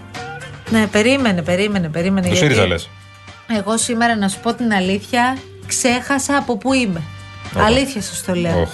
Ναι, 0.70 0.88
περίμενε, 0.88 1.42
περίμενε, 1.42 1.90
περίμενε. 1.90 2.28
Το 2.28 2.34
γιατί 2.34 2.46
ΣΥΡΙΖΑ 2.46 2.68
λες. 2.68 2.90
Εγώ 3.58 3.78
σήμερα 3.78 4.16
να 4.16 4.28
σου 4.28 4.40
πω 4.40 4.54
την 4.54 4.74
αλήθεια, 4.74 5.38
ξέχασα 5.68 6.38
από 6.38 6.58
πού 6.58 6.74
είμαι. 6.74 7.02
Αλήθεια 7.58 8.02
σας 8.02 8.24
το 8.24 8.34
λέω. 8.34 8.62
Οχ. 8.62 8.70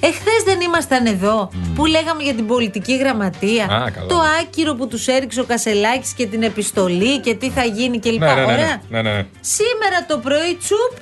Εχθέ 0.00 0.30
δεν 0.44 0.60
ήμασταν 0.60 1.06
εδώ 1.06 1.50
που 1.74 1.86
λέγαμε 1.86 2.22
για 2.22 2.34
την 2.34 2.46
πολιτική 2.46 2.96
γραμματεία. 2.96 3.64
Α, 3.64 3.90
καλά. 3.90 4.06
Το 4.06 4.20
άκυρο 4.40 4.74
που 4.74 4.88
τους 4.88 5.06
έριξε 5.06 5.40
ο 5.40 5.44
Κασελάκης 5.44 6.12
και 6.12 6.26
την 6.26 6.42
επιστολή 6.42 7.18
και 7.18 7.34
τι 7.34 7.50
θα 7.50 7.64
γίνει 7.64 7.98
κλπ. 8.00 8.18
Ναι, 8.20 8.26
ναι, 8.26 8.34
ναι, 8.34 8.52
Ωραία. 8.52 8.82
ναι, 8.88 9.02
ναι, 9.02 9.12
ναι. 9.12 9.26
Σήμερα 9.40 10.04
το 10.08 10.18
πρωί 10.18 10.56
τσουπ 10.60 10.92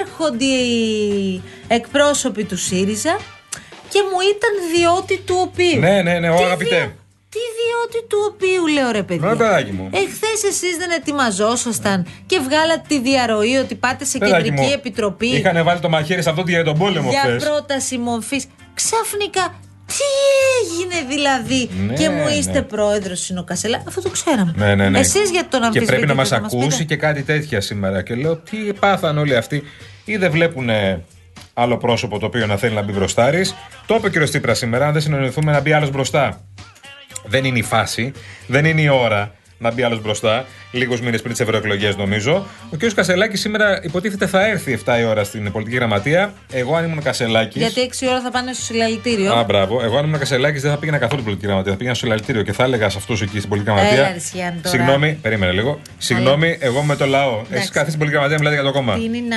έρχονται 0.00 0.44
οι 0.44 1.42
εκπρόσωποι 1.68 2.44
του 2.44 2.56
ΣΥΡΙΖΑ 2.56 3.18
και 3.88 4.00
μου 4.12 4.18
ήταν 4.36 4.76
διότι 4.76 5.18
του 5.26 5.34
οποίου. 5.38 5.80
Ναι, 5.80 6.02
ναι, 6.02 6.18
ναι, 6.18 6.30
ο 6.30 6.36
Τι 6.36 6.42
αγαπητέ. 6.42 6.94
Διο- 7.90 7.90
Τι 7.90 7.98
διότι 7.98 8.06
του 8.08 8.18
οποίου 8.32 8.66
λέω 8.66 8.90
ρε 8.90 9.02
παιδιά. 9.02 9.28
Ναι, 9.28 9.36
παιδάκι 9.36 9.72
μου. 9.72 9.88
Εχθές 9.92 10.42
εσείς 10.50 10.76
δεν 10.76 10.90
ετοιμαζόσασταν 10.90 12.06
και 12.26 12.38
βγάλατε 12.46 12.82
τη 12.88 13.00
διαρροή 13.00 13.56
ότι 13.56 13.74
πάτε 13.74 14.04
σε 14.04 14.18
Παιδάκι 14.18 14.42
κεντρική 14.42 14.62
μου, 14.62 14.72
επιτροπή 14.74 15.26
Είχαν 15.26 15.64
βάλει 15.64 15.80
το 15.80 15.88
μαχαίρι 15.88 16.22
σε 16.22 16.30
αυτό 16.30 16.42
για 16.46 16.64
τον 16.64 16.78
πόλεμο 16.78 17.10
για 17.10 17.20
χθες. 17.20 17.44
πρόταση 17.44 17.98
μορφής. 17.98 18.46
Ξαφνικά, 18.74 19.54
τι 19.86 20.04
έγινε 20.60 21.06
δηλαδή; 21.08 21.70
Ναι, 21.86 21.94
και 21.94 22.08
μου 22.08 22.28
είστε 22.38 22.52
ναι. 22.52 22.62
πρόεδρος 22.62 23.28
είναι 23.28 23.40
ο 23.40 23.44
Κασελά. 23.44 23.82
Αυτό 23.88 24.02
το 24.02 24.08
ξέραμε. 24.08 24.54
Ναι, 24.56 24.74
ναι, 24.74 24.88
ναι. 24.88 24.98
Εσείς 24.98 25.30
γιατί 25.30 25.48
τον 25.48 25.60
Και 25.60 25.66
αμφισβητείτε. 25.66 25.92
πρέπει 25.96 26.06
να 26.06 26.14
μας 26.14 26.28
θα 26.28 26.40
μας 26.40 26.52
ακούσει 26.54 26.68
πείτε. 26.78 26.84
και 26.84 26.96
κάτι 26.96 27.22
τέτοια 27.22 27.60
σήμερα. 27.60 28.02
Και 28.02 28.14
λέω, 28.14 28.36
τι 28.36 28.56
πάθαν 28.80 29.18
όλοι 29.18 29.36
αυτοί; 29.36 29.62
Ή 30.04 30.16
δεν 30.16 30.30
βλέπουν 30.30 30.68
άλλο 31.54 31.76
πρόσωπο 31.76 32.18
το 32.18 32.26
οποίο 32.26 32.46
να 32.46 32.56
θέλει 32.56 32.74
να 32.74 32.82
μπει 32.82 32.92
μπροστάρι. 32.92 33.44
Το 33.86 33.94
είπε 33.94 34.06
ο 34.06 34.10
κ. 34.24 34.28
Τσίπρας 34.28 34.58
σήμερα. 34.58 34.86
Αν 34.86 34.92
δεν 34.92 35.02
συνεννοηθούμε 35.02 35.52
να 35.52 35.60
μπει 35.60 35.72
άλλος 35.72 35.90
μπροστά. 35.90 36.40
Δεν 37.28 37.44
είναι 37.44 37.58
η 37.58 37.62
φάση, 37.62 38.12
δεν 38.46 38.64
είναι 38.64 38.80
η 38.80 38.88
ώρα. 38.88 39.34
Να 39.58 39.72
μπει 39.72 39.82
άλλος 39.82 40.02
μπροστά, 40.02 40.44
λίγους 40.72 41.00
μήνες 41.00 41.20
πριν 41.20 41.32
τις 41.32 41.40
ευρωεκλογές 41.40 41.96
νομίζω. 41.96 42.46
Ο 42.72 42.76
κ. 42.76 42.94
Κασελάκης 42.94 43.40
σήμερα 43.40 43.80
υποτίθεται 43.82 44.26
θα 44.26 44.46
έρθει 44.46 44.72
7 44.84 44.98
η 45.00 45.04
ώρα 45.04 45.24
στην 45.24 45.52
πολιτική 45.52 45.76
γραμματεία. 45.76 46.32
Εγώ 46.52 46.76
αν 46.76 46.84
ήμουν 46.84 47.02
Κασελάκη. 47.02 47.58
Γιατί 47.58 47.80
6 47.80 48.06
ώρα 48.08 48.20
θα 48.20 48.30
πάνε 48.30 48.52
στο 48.52 48.62
συλλαλητήριο. 48.64 49.32
Α, 49.32 49.44
μπράβο. 49.44 49.82
Εγώ 49.82 49.98
αν 49.98 50.04
ήμουν 50.04 50.18
Κασελάκης 50.18 50.62
δεν 50.62 50.70
θα 50.70 50.76
πήγαινα 50.76 50.98
καθόλου 50.98 51.20
στην 51.20 51.24
πολιτική 51.24 51.46
γραμματεία. 51.46 51.72
Θα 51.72 51.78
πήγαινα 51.78 51.96
στο 51.96 52.04
συλλαλητήριο 52.04 52.42
και 52.42 52.52
θα 52.52 52.64
έλεγα 52.64 52.88
σε 52.88 52.98
αυτούς 52.98 53.22
εκεί 53.22 53.36
στην 53.38 53.48
πολιτική 53.48 53.74
γραμματεία. 53.74 53.98
Έλα, 54.02 54.12
ρε, 54.12 54.18
Σιάννη, 54.18 54.60
τώρα. 54.60 54.76
Συγγνώμη, 54.76 55.18
περίμενε 55.22 55.52
λίγο. 55.52 55.80
Συγγνώμη, 55.98 56.56
εγώ 56.60 56.82
με 56.82 56.96
το 56.96 57.06
λαό. 57.06 57.32
Εσύ 57.40 57.46
Εντάξει. 57.50 57.70
κάθε 57.70 57.86
στην 57.86 57.98
πολιτική 57.98 58.10
γραμματεία 58.22 58.38
μιλάτε 58.38 58.54
για 58.62 58.64
το 58.64 58.72
κόμμα. 58.78 58.94
Τι 58.94 59.04
είναι 59.04 59.18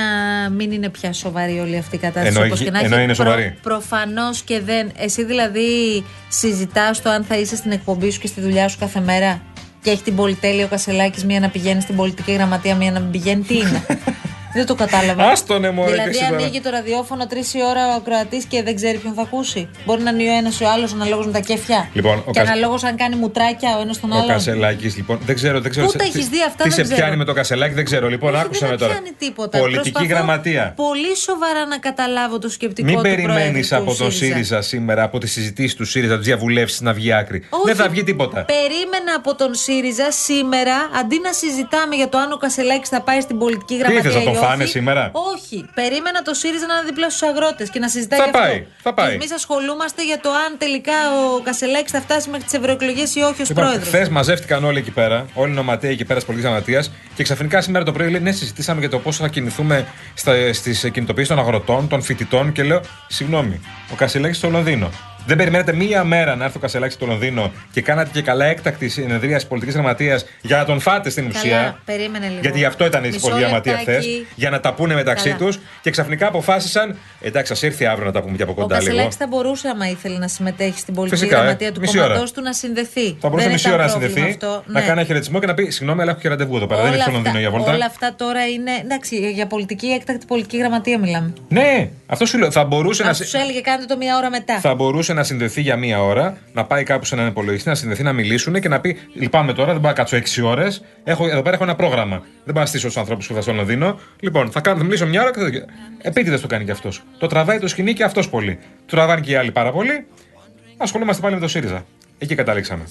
μην 0.50 0.72
είναι 0.72 0.88
πια 0.88 1.12
σοβαρή 1.12 1.58
όλη 1.58 1.76
αυτή 1.76 1.96
η 1.96 1.98
κατάσταση. 1.98 2.36
Ενώ 2.36 2.44
όπως 2.46 2.60
έχει- 2.60 2.64
και 2.64 2.70
να 2.70 2.78
ενώ 2.80 2.94
έχει. 2.94 3.04
είναι 3.04 3.14
σοβαρή. 3.14 3.54
Προφανώς 3.62 4.42
και 4.42 4.60
δεν. 4.60 4.90
Εσύ 4.98 5.24
δηλαδή 5.24 6.04
συζητάς 6.28 7.02
το 7.02 7.10
αν 7.10 7.24
θα 7.24 7.36
είσαι 7.38 7.56
στην 7.56 7.72
εκπομπή 7.72 8.10
σου 8.10 8.20
και 8.20 8.26
στη 8.26 8.40
δουλειά 8.40 8.68
σου 8.68 8.78
κάθε 8.78 9.00
μέρα; 9.00 9.40
Και 9.82 9.90
έχει 9.90 10.02
την 10.02 10.16
πολυτέλεια 10.16 10.64
ο 10.64 10.68
Κασελάκης, 10.68 11.24
μία 11.24 11.40
να 11.40 11.48
πηγαίνει 11.48 11.80
στην 11.80 11.96
πολιτική 11.96 12.32
γραμματεία, 12.32 12.74
μία 12.74 12.90
να 12.90 13.00
μην 13.00 13.10
πηγαίνει. 13.10 13.42
Τι 13.42 13.56
είναι. 13.56 13.86
δεν 14.54 14.66
το 14.66 14.74
κατάλαβα. 14.74 15.24
Άστονε, 15.28 15.70
μωρέ, 15.70 15.86
και 15.88 15.92
Δηλαδή, 15.94 16.10
εσύ 16.10 16.24
τώρα. 16.28 16.36
ανοίγει 16.42 16.60
το 16.60 16.70
ραδιόφωνο 16.70 17.26
τρεις 17.26 17.54
η 17.54 17.58
ώρα 17.70 17.86
ο 17.88 17.92
ακροατής 17.96 18.44
και 18.44 18.62
δεν 18.62 18.74
ξέρει 18.74 18.98
ποιον 18.98 19.14
θα 19.14 19.22
ακούσει. 19.22 19.68
Μπορεί 19.84 20.02
να 20.02 20.10
είναι 20.10 20.30
ο 20.30 20.36
ένας 20.36 20.60
ή 20.60 20.64
ο 20.64 20.70
άλλος 20.70 20.92
αναλόγως 20.92 21.26
με 21.26 21.32
τα 21.32 21.38
κέφια. 21.40 21.88
Λοιπόν, 21.92 22.18
ο 22.26 22.30
και 22.30 22.38
Κασ- 22.40 22.50
αναλόγως 22.50 22.84
αν 22.84 22.96
κάνει 22.96 23.16
μουτράκια 23.16 23.76
ο 23.78 23.80
ένας 23.80 24.00
τον 24.00 24.12
Ο 24.12 24.14
άλλον. 24.14 24.26
Κασελάκης, 24.28 24.96
λοιπόν. 24.96 25.18
Δεν 25.24 25.34
ξέρω, 25.34 25.60
δεν 25.60 25.70
ξέρω. 25.70 25.86
Πού 25.86 25.92
τα 25.92 25.98
τι- 25.98 26.04
έχεις 26.04 26.28
δει 26.28 26.42
αυτά, 26.46 26.62
Τι 26.62 26.68
δεν 26.68 26.72
σε 26.72 26.82
ξέρω. 26.82 26.96
πιάνει 26.96 27.16
με 27.16 27.24
το 27.24 27.32
Κασελάκη, 27.32 27.74
δεν 27.74 27.84
ξέρω. 27.84 28.08
Λοιπόν, 28.08 28.34
Όχι, 28.34 28.42
άκουσα 28.44 28.60
δεν 28.60 28.70
με 28.70 28.76
τώρα. 28.76 28.92
πιάνει 28.92 29.10
τίποτα. 29.18 29.58
Πολιτική 29.58 29.90
Προσπαθώ 29.90 30.14
γραμματεία. 30.14 30.72
Πολύ 30.76 31.16
σοβαρά 31.16 31.66
να 31.66 31.78
καταλάβω 31.78 32.38
το 32.38 32.48
σκεπτικό 32.48 32.86
Μην 32.88 32.96
του 32.96 33.02
περιμένεις 33.02 33.68
Προέδρου 33.68 33.86
του 33.86 33.90
από 33.92 34.02
τον 34.02 34.12
ΣΥΡΙΖΑ 34.12 34.62
σήμερα, 34.62 35.02
από 35.02 35.18
τις 35.18 35.32
συζητήσεις 35.32 35.74
του 35.74 35.84
ΣΥΡΙΖΑ, 35.84 36.16
τις 36.16 36.26
διαβουλεύσεις 36.26 36.80
να 36.80 36.92
βγει 36.92 37.12
άκρη. 37.12 37.46
Όχι. 37.50 37.62
Δεν 37.66 37.74
θα 37.76 37.88
βγει 37.88 38.02
τίποτα. 38.04 38.44
Περίμενα 38.44 39.12
από 39.16 39.34
τον 39.34 39.54
ΣΥΡΙΖΑ 39.54 40.10
σήμερα, 40.10 40.74
αντί 41.00 41.20
να 41.22 41.32
συζητάμε 41.32 41.94
για 41.94 42.08
το 42.08 42.18
αν 42.18 42.32
ο 42.32 42.36
Κασελάκης 42.36 42.88
θα 42.88 43.00
πάει 43.00 43.20
στην 43.20 43.38
πολιτική 43.38 43.76
γραμματεία. 43.76 44.10
Ήθελες 44.44 44.48
να 44.48 44.48
ή 44.48 44.48
τον 44.48 44.48
φάνε 44.48 44.62
όχι, 44.62 44.72
σήμερα; 44.72 45.10
Όχι. 45.34 45.68
Περίμενα 45.74 46.22
το 46.22 46.34
ΣΥΡΙΖΑ 46.34 46.66
να 46.66 46.74
είναι 46.74 46.84
δίπλα 46.90 47.08
στους 47.10 47.22
αγρότες 47.28 47.70
και 47.70 47.78
να 47.78 47.88
συζητάει 47.88 48.18
Θα 48.18 48.24
γι' 48.24 48.30
αυτό. 48.36 48.40
πάει, 48.48 48.66
θα 48.82 48.94
πάει. 48.94 49.14
Εμείς 49.14 49.32
ασχολούμαστε 49.32 50.04
για 50.04 50.20
το 50.20 50.30
αν 50.44 50.50
τελικά 50.58 50.96
ο 51.36 51.40
Κασελάκης 51.42 51.92
θα 51.92 52.00
φτάσει 52.00 52.30
μέχρι 52.30 52.44
τις 52.44 52.54
ευρωεκλογές 52.58 53.14
ή 53.14 53.20
όχι 53.20 53.40
ως 53.42 53.48
Λοιπόν, 53.48 53.64
πρόεδρος. 53.64 53.88
χθες 53.88 54.08
μαζεύτηκαν 54.08 54.64
όλοι 54.64 54.78
εκεί 54.78 54.90
πέρα, 54.90 55.26
όλοι 55.34 55.52
οι 55.52 55.54
νοματέοι 55.54 55.90
εκεί 55.90 56.04
πέρα 56.04 56.18
της 56.18 56.24
πολιτικής 56.26 56.50
γραμματείας 56.52 56.90
και 57.14 57.22
ξαφνικά 57.22 57.60
σήμερα 57.60 57.84
το 57.84 57.92
πρωί 57.92 58.10
λέει: 58.10 58.20
Ναι, 58.20 58.32
συζητήσαμε 58.32 58.80
για 58.80 58.88
το 58.88 58.98
πώς 58.98 59.16
θα 59.16 59.28
κινηθούμε 59.28 59.86
στις 60.52 60.90
κινητοποιήσεις 60.92 61.28
των 61.28 61.38
αγροτών, 61.38 61.88
των 61.88 62.02
φοιτητών 62.02 62.52
και 62.52 62.62
λέω: 62.62 62.80
Συγγνώμη, 63.08 63.60
ο 63.92 63.94
Κασιλάκη 63.94 64.34
στο 64.34 64.48
Λονδίνο. 64.48 64.90
Δεν 65.26 65.36
περιμένετε 65.36 65.72
μία 65.72 66.04
μέρα 66.04 66.36
να 66.36 66.44
έρθει 66.44 66.56
ο 66.56 66.60
Κασελάκης 66.60 66.94
στο 66.94 67.06
Λονδίνο 67.06 67.52
και 67.72 67.80
κάνατε 67.82 68.10
και 68.12 68.22
καλά 68.22 68.44
έκτακτη 68.44 68.88
συνεδρία 68.88 69.34
της 69.36 69.46
πολιτικής 69.46 69.74
γραμματείας 69.74 70.24
για 70.40 70.56
να 70.56 70.64
τον 70.64 70.80
φάτε 70.80 71.10
στην 71.10 71.28
Καλά, 71.32 71.38
ουσία. 71.44 71.78
περίμενε 71.84 72.26
λίγο. 72.28 72.40
Γιατί 72.40 72.58
γι' 72.58 72.64
αυτό 72.64 72.84
ήταν 72.84 73.04
η 73.04 73.06
Μισό 73.06 73.18
πολιτική 73.20 73.44
γραμματεία 73.44 73.72
χθες. 73.76 73.86
λεπτάκι. 73.94 74.26
Για 74.34 74.50
να 74.50 74.60
τα 74.60 74.74
πούνε 74.74 74.94
μεταξύ 74.94 75.24
Καλά. 75.30 75.38
τους 75.38 75.58
και 75.82 75.90
ξαφνικά 75.90 76.26
αποφάσισαν. 76.26 76.96
Εντάξει, 77.20 77.52
ας 77.52 77.62
έρθει 77.62 77.86
αύριο 77.86 78.06
να 78.06 78.12
τα 78.12 78.22
πούμε 78.22 78.36
και 78.36 78.42
από 78.42 78.52
Ο 78.52 78.54
κοντά 78.54 78.74
λίγο. 78.76 78.86
Κασελάκης 78.88 79.16
θα 79.16 79.26
μπορούσε, 79.26 79.68
άμα 79.68 79.88
ήθελε, 79.88 80.18
να 80.18 80.28
συμμετέχει 80.28 80.78
στην 80.78 80.94
πολιτική 80.94 81.20
Φυσικά, 81.20 81.38
ε. 81.38 81.40
γραμματεία 81.42 81.72
του 81.72 81.80
Μισή 81.80 81.98
ώρα. 81.98 82.06
κόμματός 82.06 82.32
του 82.32 82.42
να 82.42 82.52
συνδεθεί. 82.52 83.16
Θα 83.20 83.28
μπορούσε 83.28 83.44
Δεν 83.44 83.52
μισή 83.52 83.66
ήταν 83.68 83.78
ώρα 83.80 83.86
να 83.86 83.90
πρόβλημα 83.98 84.14
συνδεθεί, 84.26 84.44
αυτό. 84.46 84.62
να 84.66 84.72
Ναι. 84.72 84.86
κάνει 84.86 84.92
ένα 84.98 85.04
χαιρετισμό 85.04 85.38
και 85.40 85.46
να 85.46 85.54
πει: 85.54 85.70
Συγγνώμη, 85.70 86.00
αλλά 86.02 86.10
έχω 86.10 86.20
και 86.20 86.28
ραντεβού 86.28 86.56
εδώ 86.56 86.66
πέρα. 86.66 86.82
Δεν 86.82 86.92
είναι 86.92 87.02
στο 87.02 87.10
Λονδίνο 87.10 87.38
για 87.38 87.50
βόλτα. 87.50 87.72
όλα 87.72 87.86
αυτά 87.86 88.14
τώρα 88.16 88.46
είναι. 88.48 88.70
Εντάξει, 88.82 89.16
για 89.30 89.46
πολιτική 89.46 89.86
έκτακτη 89.86 90.26
πολιτική 90.26 90.56
γραμματεία 90.58 90.98
μιλάμε. 90.98 91.32
Ναι, 91.48 91.88
αυτό 92.06 92.26
σου 92.26 92.38
λέω. 92.38 92.50
Θα 92.50 92.64
μπορούσε, 92.64 93.02
να, 93.02 93.10
Α 93.10 93.12
συ- 93.12 93.30
του 93.30 93.36
έλεγε 93.36 93.60
κάντε 93.60 93.84
το 93.84 93.96
μία 93.96 94.16
ώρα 94.16 94.30
μετά. 94.30 94.60
θα 94.60 94.74
μπορούσε 94.74 95.11
να 95.14 95.22
συνδεθεί 95.22 95.60
για 95.60 95.76
μία 95.76 96.02
ώρα, 96.02 96.36
να 96.52 96.64
πάει 96.64 96.82
κάπου 96.82 97.04
σε 97.04 97.14
έναν 97.14 97.26
υπολογιστή, 97.26 97.68
να 97.68 97.74
συνδεθεί, 97.74 98.02
να 98.02 98.12
μιλήσουν 98.12 98.60
και 98.60 98.68
να 98.68 98.80
πει: 98.80 98.96
Λυπάμαι 99.14 99.52
τώρα, 99.52 99.72
δεν 99.72 99.80
μπορώ 99.80 99.88
να 99.88 99.94
κάτσω 99.94 100.16
6 100.16 100.48
ώρες. 100.48 100.82
Εδώ 101.04 101.42
πέρα 101.42 101.54
έχω 101.54 101.64
ένα 101.64 101.74
πρόγραμμα. 101.74 102.16
Δεν 102.16 102.44
μπορώ 102.44 102.60
να 102.60 102.66
στήσω 102.66 102.86
τους 102.86 102.96
ανθρώπους 102.96 103.26
που 103.26 103.34
θα 103.34 103.40
στο 103.40 103.52
Λονδίνο. 103.52 104.00
Λοιπόν, 104.20 104.50
θα, 104.50 104.60
κάνω, 104.60 104.78
θα 104.78 104.84
μιλήσω 104.84 105.06
μια 105.06 105.22
ώρα 105.22 105.30
και 105.30 105.40
θα. 105.40 105.64
Επίτηδες 106.02 106.40
το 106.40 106.46
κάνει 106.46 106.64
κι 106.64 106.70
αυτός. 106.70 107.02
Το 107.18 107.26
τραβάει 107.26 107.58
το 107.58 107.68
σκηνή 107.68 107.92
και 107.92 108.04
αυτός 108.04 108.28
πολύ. 108.28 108.58
Το 108.86 108.96
τραβάνε 108.96 109.20
και 109.20 109.30
οι 109.30 109.34
άλλοι 109.34 109.50
πάρα 109.50 109.72
πολύ. 109.72 110.06
Ασχολούμαστε 110.76 111.22
πάλι 111.22 111.34
με 111.34 111.40
το 111.40 111.48
ΣΥΡΙΖΑ. 111.48 111.84
Εκεί 112.18 112.34
καταλήξαμε. 112.34 112.84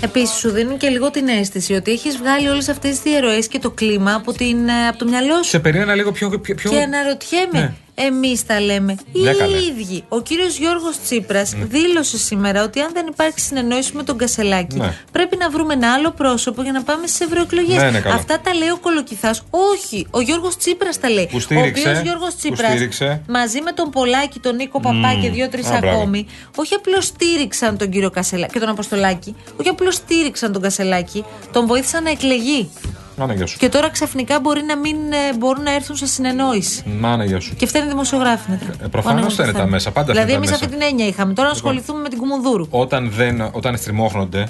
Επίσης, 0.00 0.36
σου 0.36 0.50
δίνει 0.50 0.76
και 0.76 0.88
λίγο 0.88 1.10
την 1.10 1.28
αίσθηση 1.28 1.74
ότι 1.74 1.90
έχεις 1.90 2.16
βγάλει 2.16 2.48
όλες 2.48 2.68
αυτές 2.68 2.90
τις 2.90 3.00
διαρροές 3.00 3.48
και 3.48 3.58
το 3.58 3.70
κλίμα 3.70 4.14
από, 4.14 4.32
την, 4.32 4.68
ε, 4.68 4.88
από 4.88 4.98
το 4.98 5.04
μυαλό 5.04 5.42
σου. 5.42 5.48
Σε 5.48 5.58
περίμενα 5.60 5.94
λίγο 5.94 6.12
πιο. 6.12 6.28
πιο, 6.40 6.54
πιο... 6.54 6.70
Και 6.70 6.80
αναρωτιέμαι, 6.80 7.58
Ναι. 7.58 7.72
Εμείς 7.94 8.46
τα 8.46 8.60
λέμε. 8.60 8.96
Οι 9.12 9.20
Ναι, 9.20 9.32
καλέ. 9.32 9.56
ίδιοι. 9.56 10.04
Ο 10.08 10.20
κύριος 10.20 10.56
Γιώργος 10.58 10.96
Τσίπρας 11.04 11.52
δήλωσε 11.56 12.18
σήμερα 12.18 12.62
ότι 12.62 12.80
αν 12.80 12.90
δεν 12.92 13.06
υπάρχει 13.06 13.40
συνεννόηση 13.40 13.96
με 13.96 14.02
τον 14.02 14.18
Κασελάκη, 14.18 14.76
Ναι. 14.76 14.94
πρέπει 15.12 15.36
να 15.36 15.50
βρούμε 15.50 15.72
ένα 15.72 15.92
άλλο 15.92 16.10
πρόσωπο 16.10 16.62
για 16.62 16.72
να 16.72 16.82
πάμε 16.82 17.06
στις 17.06 17.20
ευρωεκλογές. 17.20 17.82
Ναι, 17.82 17.90
ναι, 17.90 18.00
καλά. 18.00 18.14
Αυτά 18.14 18.40
τα 18.40 18.54
λέει 18.54 18.68
ο 18.68 18.78
Κολοκυθάς. 18.80 19.42
Όχι, 19.50 20.06
ο 20.10 20.20
Γιώργος 20.20 20.56
Τσίπρας 20.56 21.00
τα 21.00 21.10
λέει. 21.10 21.28
Που 21.30 21.40
στήριξε, 21.40 21.88
ο 21.88 21.90
οποίο 21.90 22.02
Γιώργος 22.02 22.30
που 22.30 22.36
Τσίπρας 22.38 22.70
στήριξε. 22.70 23.22
μαζί 23.28 23.60
με 23.60 23.72
τον 23.72 23.90
Πολάκη, 23.90 24.38
τον 24.40 24.54
Νίκο 24.56 24.80
Παπά 24.80 25.18
και 25.22 25.30
δύο-τρει 25.30 25.60
Α, 25.64 25.78
μπράβο. 25.80 25.96
ακόμη, 25.96 26.26
όχι 26.56 26.74
απλώς 26.74 27.04
στήριξαν 27.06 27.76
τον 27.78 27.90
κύριο 27.90 28.10
Κασελάκη 28.10 28.52
και 28.52 28.58
τον 28.60 28.68
Αποστολάκη, 28.68 29.34
όχι 29.60 29.68
απλώς 29.68 29.94
στήριξαν 29.94 30.52
τον 30.52 30.62
Κασελάκη, 30.62 31.24
τον 31.52 31.66
βοήθησαν 31.66 32.02
να 32.02 32.10
εκλεγεί. 32.10 32.70
Μάνα 33.16 33.34
γεια 33.34 33.46
σου. 33.46 33.58
Και 33.58 33.68
τώρα 33.68 33.90
ξαφνικά 33.90 34.40
μπορεί 34.40 34.62
να 34.62 34.76
μην 34.76 34.96
ε, 34.96 35.36
μπορούν 35.38 35.62
να 35.62 35.74
έρθουν 35.74 35.96
σε 35.96 36.06
συνεννόηση. 36.06 36.82
Μάνα 37.00 37.24
γεια 37.24 37.40
σου. 37.40 37.54
Και 37.56 37.66
φταίνει 37.66 37.88
δημοσιογράφοι 37.88 38.50
μετά. 38.50 38.64
Ε, 38.84 38.86
προφανώς 38.86 39.20
Πάνε 39.20 39.32
φταίνε 39.32 39.52
με 39.52 39.58
τα 39.58 39.66
μέσα, 39.66 39.90
πάντα 39.90 40.12
Δηλαδή, 40.12 40.30
φταίνε 40.30 40.44
εμείς 40.46 40.48
τα 40.48 40.54
αυτή 40.64 40.66
μέσα. 40.66 40.78
την 40.78 40.88
έννοια 40.90 41.06
είχαμε. 41.06 41.32
Τώρα 41.34 41.48
να 41.48 41.54
ασχοληθούμε 41.54 42.00
με 42.00 42.08
την 42.08 42.18
Κουμουνδούρου. 42.18 42.66
όταν, 42.70 43.10
δεν, 43.10 43.48
όταν 43.52 43.76
στριμώχνονται, 43.76 44.48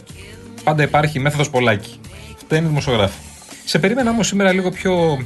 πάντα 0.65 0.83
υπάρχει 0.83 1.19
μέθοδος 1.21 1.51
πολλάκι. 1.51 2.01
Φταίνει 2.37 2.67
δημοσιογράφη. 2.67 3.19
Σε 3.65 3.79
περίμενα 3.79 4.11
όμως 4.11 4.27
σήμερα 4.27 4.53
λίγο 4.53 4.71
πιο 4.71 5.19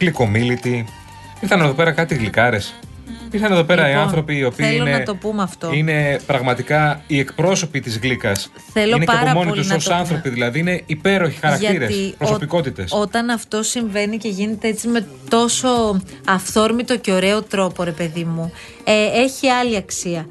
γλυκομίλητη. 0.00 0.84
Ήρθαν 1.40 1.60
εδώ 1.60 1.72
πέρα 1.72 1.92
κάτι 1.92 2.14
γλυκάρες. 2.14 2.74
Ήρθαν 3.30 3.52
εδώ 3.52 3.64
πέρα 3.64 3.84
οι 3.86 3.88
Λοιπόν, 3.88 4.02
άνθρωποι 4.02 4.36
οι 4.36 4.44
οποίοι 4.44 4.66
θέλω 4.66 4.86
είναι, 4.86 4.98
να 4.98 5.02
το 5.04 5.14
πούμε 5.14 5.42
αυτό. 5.42 5.72
είναι 5.72 6.20
πραγματικά 6.26 7.02
οι 7.06 7.18
εκπρόσωποι 7.18 7.80
της 7.80 7.98
γλύκα. 7.98 8.32
Θέλω 8.72 8.96
είναι 8.96 9.04
και 9.04 9.12
πάρα 9.12 9.30
από 9.30 9.38
μόνοι 9.38 9.48
πολύ 9.48 9.60
τους 9.60 9.68
να 9.70 9.74
ως 9.76 9.84
το 9.84 9.90
πούμε. 9.90 10.00
άνθρωποι, 10.00 10.28
δηλαδή 10.28 10.58
είναι 10.58 10.82
υπέροχοι 10.86 11.38
χαρακτήρες, 11.40 11.76
Γιατί 11.90 12.14
προσωπικότητες. 12.18 12.92
ο- 12.92 12.98
όταν 13.00 13.30
αυτό 13.30 13.62
συμβαίνει 13.62 14.16
και 14.18 14.28
γίνεται 14.28 14.68
έτσι 14.68 14.88
με 14.88 15.06
τόσο 15.28 16.00
αυθόρμητο 16.26 16.96
και 16.98 17.12
ωραίο 17.12 17.42
τρόπο, 17.42 17.82
ρε 17.82 17.90
παιδί 17.92 18.24
μου, 18.24 18.52
ε, 18.84 19.20
έχει 19.22 19.48
άλλη 19.48 19.76
αξία. 19.76 20.26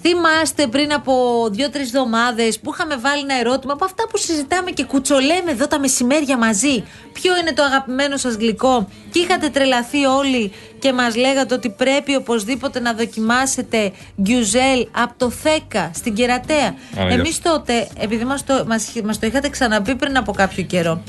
Θυμάστε 0.00 0.66
πριν 0.66 0.92
από 0.92 1.12
δύο-τρεις 1.50 1.86
εβδομάδες 1.86 2.60
που 2.60 2.70
είχαμε 2.72 2.96
βάλει 2.96 3.22
ένα 3.22 3.38
ερώτημα 3.38 3.72
από 3.72 3.84
αυτά 3.84 4.06
που 4.10 4.18
συζητάμε 4.18 4.70
και 4.70 4.84
κουτσολέμε 4.84 5.50
εδώ 5.50 5.66
τα 5.66 5.78
μεσημέρια 5.78 6.36
μαζί. 6.38 6.84
Ποιο 7.12 7.36
είναι 7.36 7.52
το 7.52 7.62
αγαπημένο 7.62 8.16
σας 8.16 8.34
γλυκό, 8.34 8.88
και 9.10 9.18
είχατε 9.18 9.48
τρελαθεί 9.48 10.04
όλοι 10.04 10.52
και 10.78 10.92
μας 10.92 11.16
λέγατε 11.16 11.54
ότι 11.54 11.70
πρέπει 11.70 12.16
οπωσδήποτε 12.16 12.80
να 12.80 12.92
δοκιμάσετε 12.92 13.92
γκιουζέλ 14.22 14.86
από 14.92 15.14
το 15.16 15.30
Θέκα 15.30 15.90
στην 15.94 16.14
Κερατέα. 16.14 16.74
Άρα, 16.98 17.12
Εμείς 17.12 17.38
γεια 17.38 17.50
τότε, 17.52 17.88
επειδή 17.98 18.24
μας 18.24 18.44
το, 18.44 18.64
μας, 18.66 18.92
μας 19.04 19.18
το 19.18 19.26
είχατε 19.26 19.48
ξαναπεί 19.48 19.94
πριν 19.94 20.16
από 20.16 20.32
κάποιο 20.32 20.62
καιρό, 20.62 21.02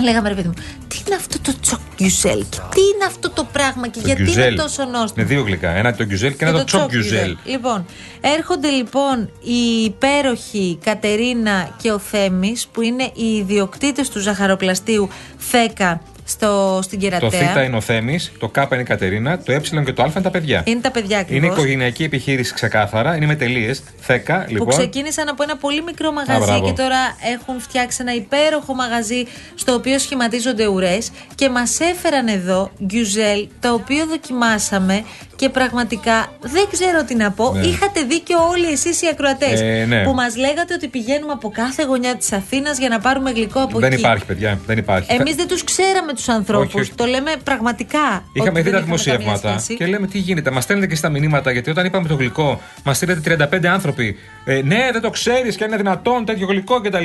λέγαμε 0.00 0.28
ρε 0.28 0.34
παιδί 0.34 0.48
μου, 0.48 0.54
τι 0.88 1.02
είναι 1.06 1.14
αυτό 1.14 1.40
το 1.40 1.54
τσοκ 1.60 1.78
γκιουζέλ 1.96 2.38
και 2.38 2.58
τι 2.74 2.80
είναι 2.80 3.04
αυτό 3.06 3.30
το 3.30 3.44
πράγμα 3.52 3.88
και 3.88 4.00
Το 4.00 4.06
γιατί 4.06 4.22
γκιουζέλ. 4.22 4.52
είναι 4.52 4.62
τόσο 4.62 4.84
νόστιμο. 4.84 5.12
Είναι 5.16 5.24
δύο 5.34 5.42
γλυκά. 5.42 5.70
Ένα 5.70 5.94
το 5.94 6.04
γκιουζέλ 6.04 6.36
και 6.36 6.44
ένα 6.44 6.58
το 6.58 6.64
τσοκ 6.64 6.88
γκιουζέλ. 6.90 7.36
Λοιπόν, 7.44 7.86
έρχονται 8.20 8.68
λοιπόν 8.68 9.30
οι 9.40 9.82
υπέροχοι 9.84 10.78
Κατερίνα 10.84 11.74
και 11.82 11.90
ο 11.92 11.98
Θέμης 11.98 12.66
που 12.72 12.82
είναι 12.82 13.10
οι 13.14 13.36
ιδιοκτήτες 13.36 14.08
του 14.08 14.20
ζαχαροπλαστείου 14.20 15.08
Θέκα 15.36 16.00
στο, 16.24 16.80
στην 16.82 17.00
Το 17.00 17.04
Κερατέα. 17.04 17.52
Θ 17.52 17.64
είναι 17.64 17.76
ο 17.76 17.80
Θέμης, 17.80 18.32
το 18.38 18.48
Κ 18.48 18.56
είναι 18.72 18.80
η 18.80 18.84
Κατερίνα, 18.84 19.38
το 19.38 19.52
Ε 19.52 19.60
και 19.84 19.92
το 19.92 20.02
Α 20.02 20.06
είναι 20.06 20.22
τα 20.22 20.30
παιδιά. 20.30 20.62
Είναι 20.64 20.80
τα 20.80 20.90
παιδιά 20.90 21.18
ακριβώς. 21.18 21.44
Είναι 21.44 21.52
οικογενειακή 21.54 22.04
επιχείρηση 22.04 22.54
ξεκάθαρα, 22.54 23.16
είναι 23.16 23.26
με 23.26 23.34
τελείες. 23.34 23.82
Θέκα, 24.00 24.44
που 24.44 24.52
λοιπόν. 24.52 24.68
ξεκίνησαν 24.68 25.28
από 25.28 25.42
ένα 25.42 25.56
πολύ 25.56 25.82
μικρό 25.82 26.12
μαγαζί 26.12 26.44
μπράβο. 26.44 26.66
και 26.66 26.72
τώρα 26.82 27.16
έχουν 27.34 27.60
φτιάξει 27.60 27.98
ένα 28.00 28.14
υπέροχο 28.14 28.74
μαγαζί 28.74 29.24
στο 29.54 29.74
οποίο 29.74 29.98
σχηματίζονται 29.98 30.66
ουρές 30.66 31.10
και 31.34 31.48
μας 31.48 31.80
έφεραν 31.80 32.28
εδώ 32.28 32.70
γκιουζέλ 32.84 33.48
τα 33.60 33.72
οποία 33.72 34.06
δοκιμάσαμε 34.06 35.04
και 35.36 35.48
πραγματικά 35.48 36.32
δεν 36.40 36.64
ξέρω 36.72 37.04
τι 37.04 37.14
να 37.14 37.30
πω. 37.30 37.52
Ναι. 37.52 37.66
Είχατε 37.66 38.02
δίκιο 38.02 38.38
όλοι 38.48 38.66
εσείς 38.72 39.02
οι 39.02 39.06
ακροατές 39.06 39.60
Ε, 39.60 39.84
ναι. 39.88 40.02
που 40.04 40.12
μας 40.12 40.36
λέγατε 40.36 40.74
ότι 40.74 40.88
πηγαίνουμε 40.88 41.32
από 41.32 41.50
κάθε 41.50 41.84
γωνιά 41.84 42.16
της 42.16 42.32
Αθήνας 42.32 42.78
για 42.78 42.88
να 42.88 42.98
πάρουμε 43.00 43.30
γλυκό 43.30 43.60
από 43.60 43.78
Δεν 43.78 43.92
εκεί. 43.92 44.00
υπάρχει, 44.00 44.24
παιδιά. 44.24 44.58
Δεν 44.66 44.78
υπάρχει. 44.78 45.12
Εμείς 45.12 45.34
δεν 45.34 45.48
τους 45.48 45.64
ξέραμε 45.64 46.12
τους 46.14 46.28
ανθρώπους. 46.28 46.66
Όχι, 46.66 46.80
όχι. 46.80 46.94
Το 46.94 47.04
λέμε 47.04 47.32
πραγματικά. 47.44 48.24
Είχαμε 48.32 48.50
ότι 48.50 48.62
δει 48.62 48.70
δεν 48.70 48.72
τα 48.72 48.78
είχαμε 48.78 48.96
καμία 48.96 49.16
δημοσιεύματα 49.16 49.58
σχέση. 49.58 49.76
και 49.76 49.86
λέμε 49.86 50.06
τι 50.06 50.18
γίνεται. 50.18 50.50
Μας 50.50 50.64
στέλνετε 50.64 50.88
και 50.88 50.94
στα 50.94 51.08
μηνύματα 51.08 51.50
γιατί 51.52 51.70
όταν 51.70 51.86
είπαμε 51.86 52.08
το 52.08 52.14
γλυκό, 52.14 52.60
μας 52.84 52.96
στείλετε 52.96 53.48
35 53.52 53.66
άνθρωποι. 53.66 54.16
Ε, 54.44 54.62
ναι, 54.62 54.88
δεν 54.92 55.00
το 55.00 55.10
ξέρεις 55.10 55.56
και 55.56 55.64
αν 55.64 55.68
είναι 55.68 55.78
δυνατόν 55.78 56.24
τέτοιο 56.24 56.46
γλυκό 56.46 56.80
κτλ. 56.80 57.04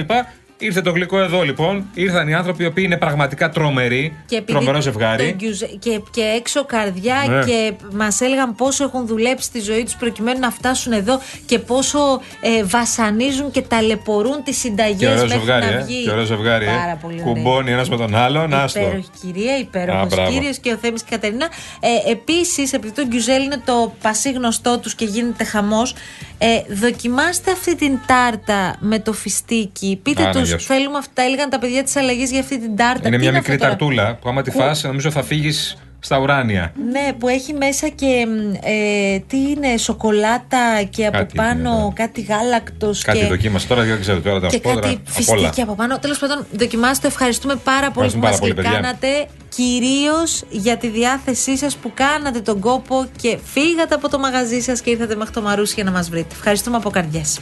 Ήρθε 0.62 0.82
το 0.82 0.92
γλυκό 0.92 1.20
εδώ 1.20 1.42
λοιπόν. 1.42 1.86
Ήρθαν 1.94 2.28
οι 2.28 2.34
άνθρωποι 2.34 2.64
οι 2.64 2.66
οποίοι 2.66 2.84
είναι 2.88 2.98
πραγματικά 2.98 3.50
τρομεροί. 3.50 4.14
επειδή 4.26 4.44
Τρομερό 4.52 4.82
ζευγάρι. 4.82 5.26
το 5.30 5.36
γκιουζε- 5.36 5.80
Και, 5.80 6.02
και 6.12 6.22
έξω 6.22 6.66
καρδιά 6.66 7.26
Ναι. 7.30 7.44
και 7.44 7.74
μας 7.94 8.22
έλεγαν 8.22 8.56
πόσο 8.56 8.84
έχουν 8.84 9.08
δουλέψει 9.08 9.46
στη 9.46 9.60
ζωή 9.62 9.84
τους 9.84 9.96
προκειμένου 9.96 10.40
να 10.40 10.52
φτάσουν 10.52 10.92
εδώ 10.92 11.20
και 11.46 11.60
πόσο 11.60 12.22
ε, 12.42 12.64
βασανίζουν 12.64 13.52
και 13.52 13.62
ταλαιπωρούν 13.62 14.44
τις 14.44 14.58
συνταγές 14.58 14.98
Και 15.00 15.06
ωραίο 15.08 15.22
μέχρι 15.22 15.38
ζευγάρι, 15.38 15.66
να 15.66 15.72
ε. 15.72 15.84
βγει. 15.84 16.04
Και 16.04 16.12
ωραίο 16.12 16.26
ζευγάρι, 16.26 16.66
ε. 16.66 16.70
Πάρα 16.70 16.96
πολύ 17.02 17.22
ωραίο. 17.22 17.34
Κουμπώνει 17.34 17.72
ένας 17.72 17.90
με 17.90 17.98
τον 17.98 18.16
άλλον. 18.16 18.54
Άστο. 18.54 18.80
Υπέροχη 18.80 19.08
κυρία, 19.22 19.54
Α, 19.54 19.58
υπέροχος 19.58 20.08
μπράβο. 20.16 20.32
κύριος 20.32 20.58
και 20.58 20.72
ο 20.72 20.78
Θέμης 20.82 21.02
και 21.04 21.08
η 21.10 21.18
Κατερίνα. 21.18 21.48
Ε, 21.80 22.12
Επίσης, 22.12 22.74
επειδή 22.74 22.94
το 22.94 23.06
γκιουζέλ 23.08 23.44
είναι 23.44 23.62
το 23.66 23.94
πασίγνωστό 24.02 24.80
τους 24.80 24.96
και 24.96 25.06
γίνεται 25.06 25.44
χαμός, 25.44 25.94
ε, 26.38 26.48
δοκιμάστε 26.74 27.52
αυτή 27.52 27.76
την 27.76 28.00
τάρτα 28.06 28.76
με 28.80 29.00
το 29.00 29.14
φιστίκι. 29.14 30.00
Πείτε 30.04 30.22
Άνα, 30.22 30.32
τους, 30.32 30.40
γεια 30.42 30.48
σου. 30.49 30.49
Θέλουμε 30.58 30.98
αυτά, 30.98 31.22
έλεγαν 31.22 31.50
τα 31.50 31.60
παιδιά 31.60 31.84
της 31.84 31.96
αλλαγής 31.96 32.32
για 32.32 32.40
αυτή 32.40 32.60
την 32.60 32.76
τάρτα. 32.76 33.08
Είναι 33.08 33.18
Τι 33.18 33.22
μια 33.22 33.30
αυτό 33.30 33.42
μικρή 33.42 33.58
τώρα; 33.58 33.70
ταρτούλα 33.70 34.16
που 34.22 34.30
άμα 34.30 34.42
τη 34.42 34.52
φας 34.52 34.84
νομίζω 34.84 35.12
θα 35.12 35.24
φύγεις 35.24 35.78
στα 36.02 36.20
ουράνια. 36.20 36.74
Ναι, 36.92 37.14
που 37.18 37.28
έχει 37.28 37.54
μέσα 37.54 37.88
και 37.88 38.26
μ, 38.28 38.54
ε, 38.64 39.20
τι 39.28 39.38
είναι, 39.38 39.78
σοκολάτα 39.78 40.84
και 40.90 41.06
από 41.06 41.18
Κάτι 41.18 41.36
πάνω 41.36 41.70
είναι, 41.70 41.84
ναι. 41.84 41.90
κάτι 41.94 42.22
γάλακτος 42.22 43.02
Κάτι 43.02 43.20
και, 43.20 43.26
δοκίμασε 43.26 43.68
τώρα, 43.68 43.84
δεν 43.84 44.00
ξέρω 44.00 44.22
τώρα, 44.22 44.40
θα 44.40 44.48
και 44.48 44.54
σου 44.56 44.62
πω 44.62 44.70
τώρα. 44.70 44.82
κάτι 44.82 45.00
απ' 45.18 45.30
όλα. 45.30 45.40
φιστίκι 45.40 45.62
από 45.62 45.76
πάνω. 45.76 46.00
Τέλος 46.00 46.18
πάντων, 46.20 46.46
δοκιμάστε. 46.52 47.08
Ευχαριστούμε 47.08 47.56
πάρα 47.56 47.92
πολύ 47.92 48.06
Ευχαριστούμε 48.06 48.26
που 48.26 48.32
μας 48.32 48.40
πάρα 48.40 48.54
πολύ, 48.54 48.54
παιδιά. 48.54 48.72
κάνατε. 48.72 49.08
Κυρίως 49.50 50.44
για 50.50 50.78
τη 50.78 50.88
διάθεσή 50.88 51.58
σας 51.58 51.76
που 51.76 51.92
κάνατε 51.94 52.40
τον 52.40 52.60
κόπο 52.60 53.06
και 53.22 53.38
φύγατε 53.44 53.96
από 53.96 54.10
το 54.10 54.20
μαγαζί 54.20 54.60
σας 54.60 54.82
και 54.82 54.90
ήρθατε 54.90 55.16
μέχρι 55.16 55.34
το 55.34 55.42
Μαρούσι 55.42 55.74
για 55.76 55.84
να 55.84 55.92
μας 55.92 56.10
βρείτε. 56.10 56.30
Ευχαριστούμε 56.36 56.78
από 56.78 56.90
καρδιές. 56.90 57.40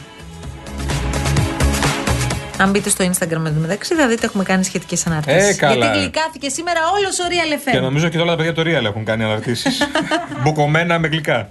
Αν 2.60 2.70
μπείτε 2.70 2.88
στο 2.88 3.10
Instagram 3.12 3.52
μεταξύ, 3.60 3.94
θα 3.94 4.08
δείτε 4.08 4.26
έχουμε 4.26 4.44
κάνει 4.44 4.64
σχετικές 4.64 5.06
αναρτήσεις. 5.06 5.48
Ε, 5.48 5.54
καλά. 5.54 5.74
Γιατί 5.74 5.98
γλυκάθηκε 5.98 6.48
σήμερα 6.48 6.80
όλος 6.98 7.18
ο 7.18 7.22
Real 7.28 7.68
FM. 7.68 7.72
Και 7.72 7.78
νομίζω 7.80 8.08
και 8.08 8.18
όλα 8.18 8.30
τα 8.30 8.36
παιδιά 8.36 8.52
το 8.54 8.62
Real 8.62 8.84
έχουν 8.84 9.04
κάνει 9.04 9.24
αναρτήσεις. 9.24 9.82
Μπουκωμένα 10.42 10.98
με 10.98 11.08
γλυκά. 11.08 11.48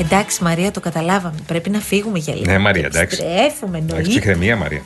Εντάξει, 0.00 0.42
Μαρία, 0.42 0.70
το 0.70 0.80
καταλάβαμε. 0.80 1.38
Πρέπει 1.46 1.70
να 1.70 1.78
φύγουμε 1.78 2.18
για 2.18 2.34
λίγο. 2.34 2.52
Ναι, 2.52 2.58
Μαρία, 2.58 2.86
εντάξει. 2.86 3.18
Επιστρέφουμε, 3.22 3.78
Εντάξει, 3.78 3.94
εννοείται. 3.94 4.08
ψυχραιμία, 4.08 4.56
Μαρία. 4.56 4.82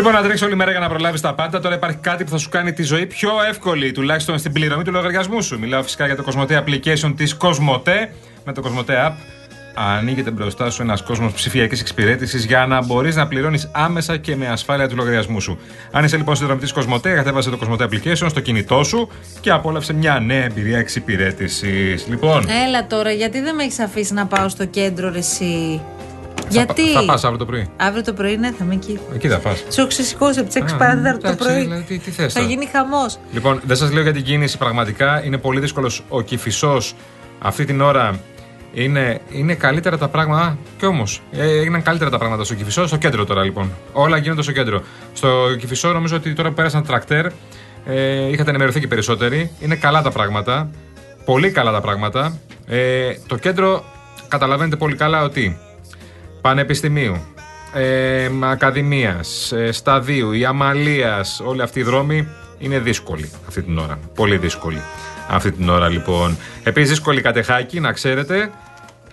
Λοιπόν, 0.00 0.14
να 0.14 0.22
τρέξει 0.22 0.44
όλη 0.44 0.54
μέρα 0.54 0.70
για 0.70 0.80
να 0.80 0.88
προλάβεις 0.88 1.20
τα 1.20 1.34
πάντα. 1.34 1.60
Τώρα 1.60 1.74
υπάρχει 1.74 1.96
κάτι 1.96 2.24
που 2.24 2.30
θα 2.30 2.38
σου 2.38 2.48
κάνει 2.48 2.72
τη 2.72 2.82
ζωή 2.82 3.06
πιο 3.06 3.30
εύκολη, 3.48 3.92
τουλάχιστον 3.92 4.38
στην 4.38 4.52
πληρωμή 4.52 4.84
του 4.84 4.92
λογαριασμού 4.92 5.42
σου. 5.42 5.58
Μιλάω 5.58 5.82
φυσικά 5.82 6.06
για 6.06 6.16
το 6.16 6.22
Κοσμοτέ 6.22 6.64
application 6.66 7.12
της 7.16 7.34
Κοσμοτέ. 7.34 8.12
Με 8.44 8.52
το 8.52 8.60
Κοσμοτέ 8.60 8.94
app 9.06 9.12
ανοίγεται 9.74 10.30
μπροστά 10.30 10.70
σου 10.70 10.82
ένας 10.82 11.02
κόσμος 11.02 11.32
ψηφιακής 11.32 11.80
εξυπηρέτησης 11.80 12.44
για 12.44 12.66
να 12.66 12.84
μπορείς 12.84 13.16
να 13.16 13.26
πληρώνεις 13.26 13.70
άμεσα 13.72 14.16
και 14.16 14.36
με 14.36 14.48
ασφάλεια 14.48 14.88
του 14.88 14.96
λογαριασμού 14.96 15.40
σου. 15.40 15.58
Αν 15.90 16.04
είσαι 16.04 16.16
λοιπόν 16.16 16.36
συνδρομητής 16.36 16.72
Κοσμοτέ, 16.72 17.14
κατέβασε 17.14 17.50
το 17.50 17.56
Κοσμοτέ 17.56 17.88
application 17.90 18.26
στο 18.28 18.40
κινητό 18.40 18.84
σου 18.84 19.08
και 19.40 19.50
απόλαυσε 19.50 19.92
μια 19.92 20.20
νέα 20.20 20.44
εμπειρία 20.44 20.78
εξυπηρέτησης. 20.78 22.06
Λοιπόν, 22.08 22.44
Έλα 22.66 22.86
τώρα, 22.86 23.10
γιατί 23.10 23.40
δεν 23.40 23.54
με 23.54 23.62
έχεις 23.62 23.78
αφήσει 23.78 24.14
να 24.14 24.26
πάω 24.26 24.48
στο 24.48 24.64
κέντρο, 24.64 25.10
ρε, 25.10 25.20
εσύ. 26.48 26.56
θα, 26.58 26.64
γιατί; 26.74 26.82
πα- 26.92 27.00
θα 27.00 27.04
πας 27.06 27.24
αύριο 27.24 27.38
το 27.38 27.44
πρωί. 27.46 27.68
Αύριο 27.76 28.02
το 28.04 28.12
πρωί, 28.12 28.36
ναι, 28.36 28.50
θα 28.50 28.64
είμαι 28.64 28.74
εκεί. 28.74 28.98
Εκεί 29.14 29.28
θα 29.28 29.38
πας. 29.38 29.58
Σου 29.58 29.80
έχω 29.80 29.86
ξεσηκώσει 29.88 30.38
από 30.38 30.48
τις 30.48 30.56
6 30.62 30.72
Α, 30.74 30.76
παρατέταρτο 30.76 31.20
το 31.20 31.28
εντάξει, 31.28 31.48
πρωί. 31.48 31.62
δηλαδή, 31.62 31.82
τι- 31.82 31.98
τι 31.98 32.10
θες 32.10 32.32
θα 32.32 32.40
τώρα; 32.40 32.52
γίνει 32.52 32.66
χαμός. 32.66 33.18
Λοιπόν, 33.32 33.60
δεν 33.64 33.76
σας 33.76 33.92
λέω 33.92 34.02
για 34.02 34.12
την 34.12 34.22
κίνηση 34.24 34.58
πραγματικά. 34.58 35.24
Είναι 35.24 35.38
πολύ 35.38 35.60
δύσκολος 35.60 36.02
ο 36.08 36.20
κυφισός 36.20 36.94
αυτή 37.38 37.64
την 37.64 37.80
ώρα. 37.80 38.18
Είναι, 38.74 39.20
είναι 39.30 39.54
καλύτερα 39.54 39.98
τα 39.98 40.08
πράγματα. 40.08 40.42
Α, 40.44 40.52
Κι 40.78 40.86
όμως, 40.86 41.22
έγιναν 41.32 41.82
καλύτερα 41.82 42.10
τα 42.10 42.18
πράγματα 42.18 42.44
στο 42.44 42.54
κυφισό. 42.54 42.86
Στο 42.86 42.96
κέντρο 42.96 43.24
τώρα 43.24 43.42
λοιπόν. 43.44 43.70
Όλα 43.92 44.16
γίνονται 44.16 44.42
στο 44.42 44.52
κέντρο. 44.52 44.82
Στο 45.12 45.28
κυφισό 45.58 45.92
νομίζω 45.92 46.16
ότι 46.16 46.32
τώρα 46.32 46.48
που 46.48 46.54
πέρασαν 46.54 46.86
τρακτέρ. 46.86 47.26
Ε, 47.86 48.28
είχατε 48.30 48.48
ενημερωθεί 48.50 48.80
και 48.80 48.86
περισσότεροι. 48.86 49.50
Είναι 49.60 49.74
καλά 49.74 50.02
τα 50.02 50.10
πράγματα. 50.10 50.70
Πολύ 51.24 51.50
καλά 51.50 51.72
τα 51.72 51.80
πράγματα. 51.80 52.38
Ε, 52.66 53.10
το 53.26 53.36
κέντρο 53.36 53.84
καταλαβαίνετε 54.28 54.76
πολύ 54.76 54.96
καλά 54.96 55.22
ότι 55.22 55.58
Πανεπιστημίου, 56.40 57.16
ε, 57.74 58.30
Ακαδημίας, 58.40 59.52
ε, 59.52 59.72
Σταδίου, 59.72 60.32
η 60.32 60.44
Αμαλίας, 60.44 61.40
όλοι 61.44 61.62
αυτοί 61.62 61.80
οι 61.80 61.82
δρόμοι 61.82 62.28
είναι 62.58 62.78
δύσκολοι 62.78 63.30
αυτή 63.48 63.62
την 63.62 63.78
ώρα. 63.78 63.98
Πολύ 64.14 64.36
δύσκολοι 64.36 64.82
αυτή 65.28 65.52
την 65.52 65.68
ώρα 65.68 65.88
λοιπόν. 65.88 66.36
Επίσης 66.62 66.88
δύσκολη 66.90 67.20
κατεχάκη, 67.20 67.80
να 67.80 67.92
ξέρετε, 67.92 68.50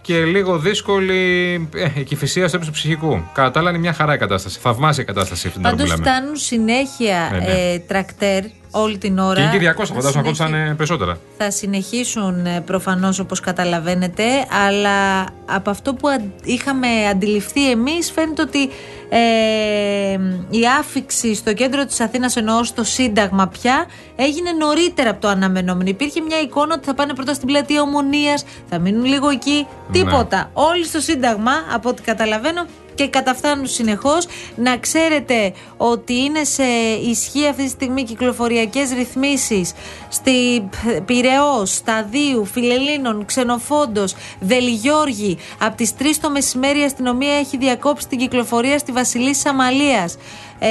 και 0.02 0.24
λίγο 0.24 0.58
δύσκολη 0.60 1.54
ε, 1.76 1.88
η 2.00 2.04
κυφυσία 2.04 2.48
στο 2.48 2.58
ύψος 2.58 2.72
του 2.72 2.78
ψυχικού. 2.80 3.24
Κατά 3.34 3.52
τα 3.52 3.60
άλλα 3.60 3.70
είναι 3.70 3.80
μια 3.80 3.94
χαρά 3.94 4.14
η 4.14 4.18
κατάσταση. 4.18 4.60
Θαυμάσια 4.60 5.04
η 5.04 5.06
κατάσταση 5.06 5.48
αυτή 5.48 5.60
την 5.60 5.68
ώρα 5.68 5.76
που 5.76 5.82
Πάντως 5.82 5.98
μιλάμε. 5.98 6.18
φτάνουν 6.18 6.36
συνέχεια 6.36 7.30
Ναι, 7.32 7.38
ναι. 7.38 7.46
ε, 7.74 7.80
τρακτέρ 7.80 8.44
όλη 8.72 8.98
την 8.98 9.20
ώρα. 9.20 9.34
Και 9.36 9.42
είναι 9.42 9.52
και 9.52 9.58
200, 9.60 9.88
Θα 9.88 9.94
φαντάζομαι 9.94 10.28
να 10.30 10.34
συνεχί- 10.34 10.54
κόψαν 10.54 10.76
περισσότερα. 10.76 11.18
θα 11.38 11.52
συνεχίσουν 11.52 12.46
ε, 12.46 12.62
προφανώς 12.66 13.20
όπως 13.20 13.40
καταλαβαίνετε 13.40 14.24
αλλά 14.68 15.26
από 15.46 15.70
αυτό 15.70 15.94
που 15.94 16.08
αν- 16.08 16.34
είχαμε 16.44 16.88
αντιληφθεί 17.12 17.72
εμείς 17.72 18.12
φαίνεται 18.12 18.42
ότι 18.42 18.70
ε, 19.10 20.20
η 20.50 20.60
άφηξη 20.80 21.36
στο 21.36 21.54
κέντρο 21.54 21.86
της 21.86 22.00
Αθήνας 22.00 22.36
εννοώ 22.36 22.64
στο 22.64 22.84
Σύνταγμα 22.84 23.48
πια 23.48 23.86
έγινε 24.16 24.52
νωρίτερα 24.52 25.10
από 25.10 25.22
το 25.22 25.28
αναμενόμενο. 25.28 25.90
Υπήρχε 25.90 26.22
μια 26.22 26.40
εικόνα 26.42 26.74
ότι 26.74 26.86
θα 26.86 26.94
πάνε 26.94 27.14
πρώτα 27.14 27.34
στην 27.34 27.48
πλατεία 27.48 27.82
Ομονίας, 27.82 28.44
θα 28.70 28.80
μείνουν 28.80 29.06
λίγο 29.06 29.30
εκεί, 29.30 29.68
τίποτα. 29.92 30.50
Όλοι 30.54 30.86
στο 30.86 31.00
Σύνταγμα 31.00 31.52
από 31.74 31.90
ό,τι 31.90 32.02
καταλαβαίνω 32.02 32.66
και 32.98 33.08
καταφθάνουν 33.08 33.68
συνεχώς. 33.68 34.28
Να 34.56 34.78
ξέρετε 34.78 35.54
ότι 35.78 36.14
είναι 36.14 36.44
σε 36.44 36.64
ισχύ 37.10 37.48
αυτή 37.48 37.64
τη 37.64 37.70
στιγμή 37.70 38.04
κυκλοφοριακές 38.04 38.92
ρυθμίσεις 38.92 39.74
στη 40.10 40.70
Πυραιός, 41.06 41.76
Σταδίου, 41.76 42.46
Φιλελίνων, 42.46 43.26
Ξενοφόντος, 43.26 44.16
Δελιγιώργη. 44.40 45.38
Από 45.60 45.76
τις 45.78 45.94
3 46.00 46.20
το 46.22 46.30
μεσημέρι 46.30 46.80
η 46.80 46.84
αστυνομία 46.84 47.34
έχει 47.34 47.58
διακόψει 47.58 48.08
την 48.08 48.18
κυκλοφορία 48.18 48.78
στη 48.78 48.92
Βασιλής 48.92 49.46
Αμαλίας 49.46 50.18
ε, 50.60 50.68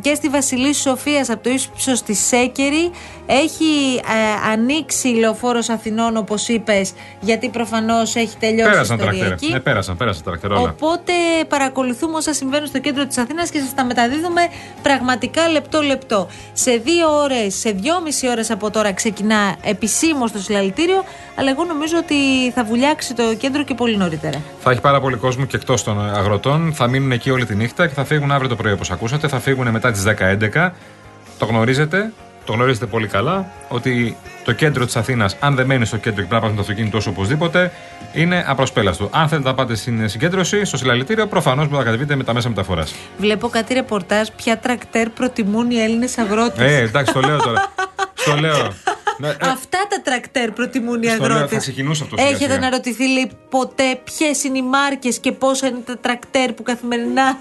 και 0.00 0.14
στη 0.14 0.28
Βασιλής 0.28 0.80
Σοφίας 0.80 1.30
από 1.30 1.42
το 1.42 1.50
ύψος 1.50 2.02
της 2.02 2.18
Σέκερη 2.26 2.90
έχει 3.26 3.94
ε, 3.96 4.50
ανοίξει 4.52 5.08
η 5.08 5.14
λεωφόρος 5.14 5.68
Αθηνών 5.68 6.16
όπως 6.16 6.48
είπες 6.48 6.92
γιατί 7.20 7.48
προφανώς 7.48 8.14
έχει 8.16 8.36
τελειώσει 8.36 8.70
Πέρασαν 8.70 8.96
η 8.96 9.00
τρακτέρ. 9.00 9.22
ιστοριακή. 9.22 9.52
Ναι, 9.52 9.60
πέρασαν, 9.60 9.96
πέρασαν 9.96 10.24
τρακτέρ 10.24 10.50
όλα. 10.52 10.60
Οπότε 10.60 11.12
παρακολουθούμε 11.48 12.16
όσα 12.16 12.32
συμβαίνουν 12.32 12.66
στο 12.66 12.78
κέντρο 12.78 13.06
της 13.06 13.18
Αθήνας 13.18 13.50
και 13.50 13.58
σας 13.58 13.74
τα 13.74 13.84
μεταδίδουμε 13.84 14.42
πραγματικά 14.82 15.48
λεπτό-λεπτό. 15.48 16.28
Σε 16.52 16.76
δύο 16.76 17.20
ώρες, 17.22 17.54
σε 17.54 17.70
δυόμιση 17.70 18.28
ώρες 18.28 18.50
από 18.50 18.70
τώρα 18.70 18.92
ξεκινά 18.92 19.56
επισήμως 19.62 20.32
το 20.32 20.38
συλλαλητήριο, 20.38 21.04
αλλά 21.34 21.50
εγώ 21.50 21.64
νομίζω 21.64 21.96
ότι 21.98 22.50
θα 22.54 22.64
βουλιάξει 22.64 23.14
το 23.14 23.34
κέντρο 23.34 23.62
και 23.64 23.74
πολύ 23.74 23.96
νωρίτερα. 23.96 24.42
Θα 24.60 24.70
έχει 24.70 24.80
πάρα 24.80 25.00
πολύ 25.00 25.16
κόσμο 25.16 25.44
και 25.44 25.56
εκτός 25.56 25.82
των 25.84 26.14
αγροτών. 26.14 26.72
Θα 26.74 26.86
μείνουν 26.88 27.12
εκεί 27.12 27.30
όλη 27.30 27.46
τη 27.46 27.54
νύχτα 27.54 27.86
και 27.86 27.94
θα 27.94 28.04
φύγουν 28.04 28.30
αύριο 28.32 28.48
το 28.48 28.56
πρωί, 28.56 28.72
όπως 28.72 28.90
ακούσατε. 28.90 29.11
Θα 29.18 29.40
φύγουν 29.40 29.68
μετά 29.70 29.90
τις 29.90 30.04
10-11. 30.54 30.70
Το 31.38 31.44
γνωρίζετε, 31.44 32.12
το 32.44 32.52
γνωρίζετε 32.52 32.86
πολύ 32.86 33.06
καλά, 33.06 33.46
ότι 33.68 34.16
το 34.44 34.52
κέντρο 34.52 34.84
της 34.84 34.96
Αθήνας, 34.96 35.36
αν 35.40 35.54
δεν 35.54 35.66
μένει 35.66 35.84
στο 35.84 35.96
κέντρο 35.96 36.10
και 36.10 36.16
πρέπει 36.16 36.34
να 36.34 36.40
πάρουν 36.40 36.56
το 36.56 36.62
αυτοκίνητό 36.62 37.00
σου 37.00 37.10
οπωσδήποτε, 37.16 37.72
είναι 38.12 38.44
απροσπέλαστο. 38.48 39.08
Αν 39.12 39.28
θέλετε 39.28 39.48
να 39.48 39.54
πάτε 39.54 39.74
στην 39.74 40.08
συγκέντρωση, 40.08 40.64
στο 40.64 40.76
συλλαλητήριο, 40.76 41.26
προφανώς 41.26 41.64
μπορείτε 41.64 41.78
να 41.78 41.84
κατεβείτε 41.84 42.16
με 42.16 42.24
τα 42.24 42.34
μέσα 42.34 42.48
μεταφοράς. 42.48 42.94
Βλέπω 43.18 43.48
κάτι 43.48 43.74
ρεπορτάζ 43.74 44.28
ποια 44.36 44.58
τρακτέρ 44.58 45.08
προτιμούν 45.08 45.70
οι 45.70 45.76
Έλληνες 45.76 46.18
αγρότες. 46.18 46.70
Ε, 46.70 46.80
εντάξει, 46.80 47.12
το 47.12 47.20
λέω 47.20 47.38
τώρα. 47.38 47.72
στο 48.14 48.36
λέω. 48.36 48.56
Ναι, 49.22 49.28
ε, 49.28 49.34
Αυτά 49.40 49.78
τα 49.88 50.00
τρακτέρ 50.04 50.50
προτιμούν 50.50 51.02
οι 51.02 51.06
Στο 51.06 51.16
λέω, 51.16 51.24
αγρότες. 51.32 51.50
θα 51.50 51.56
ξεκινούσε 51.58 52.02
αυτό 52.04 52.16
σιγά 52.16 52.28
Έχετε 52.28 52.44
σιγά. 52.44 52.56
αναρωτηθεί 52.56 53.08
λέει, 53.08 53.30
ποτέ 53.50 54.00
ποιες 54.04 54.44
είναι 54.44 54.58
οι 54.58 54.62
μάρκες 54.62 55.18
και 55.18 55.32
πόσα 55.32 55.66
είναι 55.66 55.78
τα 55.84 55.98
τρακτέρ 55.98 56.52
που 56.52 56.62
καθημερινά 56.62 57.38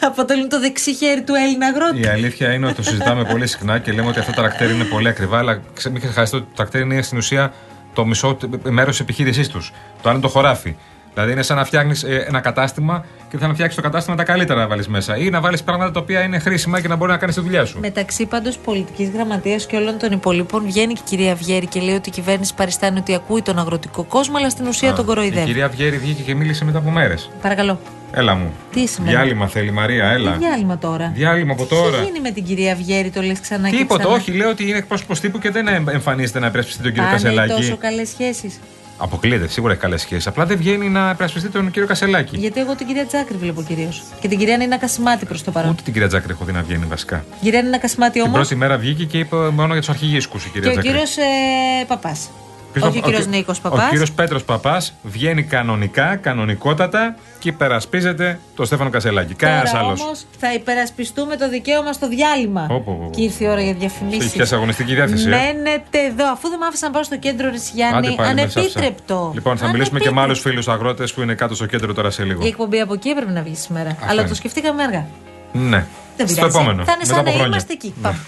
αποτελούν 0.00 0.48
το 0.48 0.60
δεξί 0.60 0.94
χέρι 0.94 1.22
του 1.22 1.34
Έλληνα 1.34 1.66
αγρότη; 1.66 2.00
Η 2.00 2.06
αλήθεια 2.06 2.52
είναι 2.52 2.66
ότι 2.66 2.74
το 2.74 2.82
συζητάμε 2.82 3.24
πολύ 3.24 3.46
συχνά 3.46 3.78
και 3.78 3.92
λέμε 3.92 4.08
ότι 4.08 4.18
αυτά 4.18 4.32
τα 4.32 4.40
τρακτέρ 4.42 4.70
είναι 4.70 4.84
πολύ 4.84 5.08
ακριβά, 5.08 5.38
αλλά 5.38 5.60
ξε- 5.74 5.92
μην 5.92 6.00
ξεχάσετε 6.02 6.36
ότι 6.36 6.46
το 6.46 6.52
τρακτέρ 6.56 6.80
είναι 6.80 7.02
στην 7.02 7.18
ουσία 7.18 7.52
το 7.94 8.04
μισό 8.04 8.36
μέρος 8.62 8.90
της 8.90 9.00
επιχείρησής 9.00 9.48
τους. 9.48 9.72
Το 10.02 10.08
άλλο 10.08 10.18
είναι 10.18 10.26
το 10.26 10.32
χωράφι. 10.32 10.76
Δηλαδή 11.14 11.32
είναι 11.32 11.42
σαν 11.42 11.56
να 11.56 11.64
φτιάχνεις 11.64 12.02
ένα 12.02 12.40
κατάστημα 12.40 13.04
και 13.30 13.38
θα 13.38 13.46
να 13.46 13.52
φτιάξεις 13.52 13.76
το 13.76 13.82
κατάστημα 13.82 14.16
τα 14.16 14.22
καλύτερα 14.22 14.60
να 14.60 14.66
βάλεις 14.66 14.88
μέσα. 14.88 15.16
Ή 15.16 15.30
να 15.30 15.40
βάλεις 15.40 15.62
πράγματα 15.62 15.90
τα 15.92 16.00
οποία 16.00 16.20
είναι 16.20 16.38
χρήσιμα 16.38 16.80
και 16.80 16.88
να 16.88 16.96
μπορεί 16.96 17.10
να 17.10 17.16
κάνεις 17.16 17.34
τη 17.34 17.40
δουλειά 17.40 17.64
σου. 17.64 17.78
Μεταξύ 17.80 18.26
πάντως 18.26 18.58
πολιτικής 18.58 19.08
γραμματείας 19.10 19.66
και 19.66 19.76
όλων 19.76 19.98
των 19.98 20.12
υπολείπων 20.12 20.64
βγαίνει 20.64 20.92
και 20.92 21.00
η 21.04 21.08
κυρία 21.08 21.34
Βιέρη 21.34 21.66
και 21.66 21.80
λέει 21.80 21.94
ότι 21.94 22.08
η 22.08 22.12
κυβέρνηση 22.12 22.54
παριστάνει 22.54 22.98
ότι 22.98 23.14
ακούει 23.14 23.42
τον 23.42 23.58
αγροτικό 23.58 24.04
κόσμο, 24.04 24.36
αλλά 24.38 24.50
στην 24.50 24.66
ουσία 24.66 24.90
Α, 24.90 24.94
τον 24.94 25.04
Η 25.04 25.06
κοροϊδεύει. 25.06 25.46
κυρία 25.46 25.68
Βιέρη 25.68 25.96
βγήκε 25.98 26.22
και 26.22 26.34
μίλησε 26.34 26.64
μετά 26.64 26.78
από 26.78 26.90
μέρες. 26.90 27.30
Παρακαλώ. 27.42 27.80
Έλα 28.12 28.34
μου. 28.34 28.52
Τι 28.72 28.86
σημαίνει; 28.86 29.14
Διάλειμμα 29.14 29.46
θέλει, 29.46 29.70
Μαρία, 29.70 30.04
έλα. 30.10 30.32
Τι 30.32 30.38
διάλειμμα 30.38 30.78
τώρα; 30.78 31.10
Διάλειμμα 31.14 31.52
από 31.52 31.62
Τι 31.62 31.68
τώρα. 31.68 31.96
έχει 31.96 32.04
γίνει 32.04 32.20
με 32.20 32.30
την 32.30 32.44
κυρία 32.44 32.74
Βιέρη, 32.74 33.10
το 33.10 33.20
λες 33.22 33.40
ξανά 33.40 33.70
και 33.70 33.76
Τίποτα, 33.76 34.00
ξανά; 34.02 34.14
όχι. 34.16 34.32
Λέω 34.32 34.48
ότι 34.50 34.68
είναι 34.68 34.76
εκπρόσωπος 34.78 35.20
τύπου 35.20 35.38
και 35.38 35.50
δεν 35.50 35.66
εμφανίζεται 35.68 36.38
να 36.38 36.46
υπερασπιστεί 36.46 36.82
τον 36.82 36.90
κύριο 36.92 37.06
Πάνε 37.08 37.16
Κασελάκη. 37.22 37.52
τόσο 37.52 37.76
καλές 37.76 38.08
σχέσεις. 38.08 38.60
Αποκλείεται, 39.02 39.48
σίγουρα 39.48 39.72
έχει 39.72 39.80
καλές 39.82 40.00
σχέσεις. 40.00 40.26
Απλά 40.26 40.46
δεν 40.46 40.56
βγαίνει 40.56 40.88
να 40.88 41.10
υπερασπιστεί 41.10 41.48
τον 41.48 41.70
κύριο 41.70 41.88
Κασελάκη. 41.88 42.36
Γιατί 42.36 42.60
εγώ 42.60 42.74
την 42.74 42.86
κυρία 42.86 43.06
Τζάκρη 43.06 43.36
βλέπω 43.36 43.62
κυρίως. 43.62 44.02
Και 44.20 44.28
την 44.28 44.38
κυρία 44.38 44.56
Νίνα 44.56 44.78
Κασιμάτη 44.78 45.24
προς 45.26 45.42
το 45.42 45.50
παρόν. 45.50 45.70
Ούτε 45.70 45.82
την 45.82 45.92
κυρία 45.92 46.08
Τζάκρη 46.08 46.32
έχω 46.32 46.44
δει 46.44 46.52
να 46.52 46.62
βγαίνει 46.62 46.84
βασικά. 46.84 47.24
Κυρία 47.42 47.62
Νίνα 47.62 47.78
Κασιμάτη 47.78 48.12
Την 48.12 48.22
όμω. 48.22 48.32
πρώτη 48.32 48.54
μέρα 48.54 48.76
βγήκε 48.78 49.04
και 49.04 49.18
είπε 49.18 49.36
μόνο 49.36 49.72
για 49.72 49.80
τους 49.80 49.88
αρχηγίσκους 49.88 50.44
η 50.44 50.48
Και 50.48 50.52
κυρία 50.52 50.68
ο 50.68 50.72
Τζάκρη. 50.72 50.90
κύριος 50.90 51.16
ε, 51.16 51.84
Παπάς. 51.86 52.30
Ποιος 52.72 52.84
Όχι 52.84 52.96
ο 52.98 53.00
ο- 53.04 53.08
κύριος 53.08 53.24
ο- 53.26 53.28
Νίκος 53.28 53.58
Ο 53.58 53.60
Παπάς. 53.62 53.88
κύριος 53.88 54.12
Πέτρος 54.12 54.44
Παπάς 54.44 54.94
βγαίνει 55.02 55.42
κανονικά, 55.42 56.16
κανονικότατα 56.16 57.16
και 57.38 57.48
υπερασπίζεται 57.48 58.38
τον 58.56 58.66
Στέφανο 58.66 58.90
Κασελάκη. 58.90 59.34
Κανένας 59.34 59.70
Τώρα 59.70 59.84
άλλος. 59.84 60.00
όμως 60.00 60.24
θα 60.38 60.52
υπερασπιστούμε 60.54 61.36
το 61.36 61.48
δικαίωμα 61.48 61.92
στο 61.92 62.08
διάλειμμα. 62.08 62.64
Πω, 62.68 62.80
πω, 62.84 62.98
πω. 63.02 63.10
Και 63.14 63.22
ήρθε 63.22 63.44
η 63.44 63.48
ώρα 63.48 63.60
για 63.60 63.70
Έχει 63.70 63.78
διαφημίσει. 63.78 64.30
πιάσει 64.32 64.54
αγωνιστική 64.54 64.94
διάθεση. 64.94 65.26
ε; 65.28 65.30
Μένετε 65.30 65.98
εδώ, 66.10 66.30
αφού 66.32 66.48
δεν 66.48 66.58
μ' 66.58 66.62
άφησαν 66.62 66.88
να 66.88 66.94
πάω 66.94 67.02
στο 67.04 67.18
κέντρο 67.18 67.46
Άντε 67.46 67.56
Ρησιάννη. 67.56 68.14
πάλι, 68.14 68.34
με 68.34 68.40
σάψα. 68.40 68.58
Ανεπίτρεπτο. 68.60 69.30
Λοιπόν, 69.34 69.56
θα 69.56 69.68
μιλήσουμε 69.68 69.98
και 70.00 70.10
με 70.10 70.20
άλλους 70.20 70.38
Ανεπίτρεπτο. 70.44 70.48
φίλους 70.48 70.68
αγρότες 70.68 71.12
που 71.14 71.22
είναι 71.22 71.34
κάτω 71.34 71.54
στο 71.54 71.66
κέντρο 71.66 71.94
τώρα 71.94 72.10
σε 72.10 72.24
λίγο. 72.24 72.44
Η 72.44 72.48
εκπομπή 72.48 72.80
από 72.80 72.92
εκεί 72.94 73.08
έπρεπε 73.08 73.30
να 73.30 73.42
βγει 73.42 73.54
σήμερα. 73.54 73.96
Αλλά 74.02 74.20
είναι. 74.20 74.28
το 74.28 74.34
σκεφτήκαμε 74.34 74.82
αργά. 74.82 75.06
Ναι. 75.52 75.84
Δεν 76.16 76.28
Στο 76.28 76.34
πειράζει. 76.36 76.56
επόμενο. 76.56 76.84
Θα 76.84 76.92
είναι 76.92 77.00
μετά 77.02 77.04
σαν 77.14 77.18
από 77.18 77.24
να 77.24 77.30
χρόνια. 77.30 77.46
είμαστε 77.46 77.72
εκεί. 77.72 77.94
Πάμε. 78.02 78.18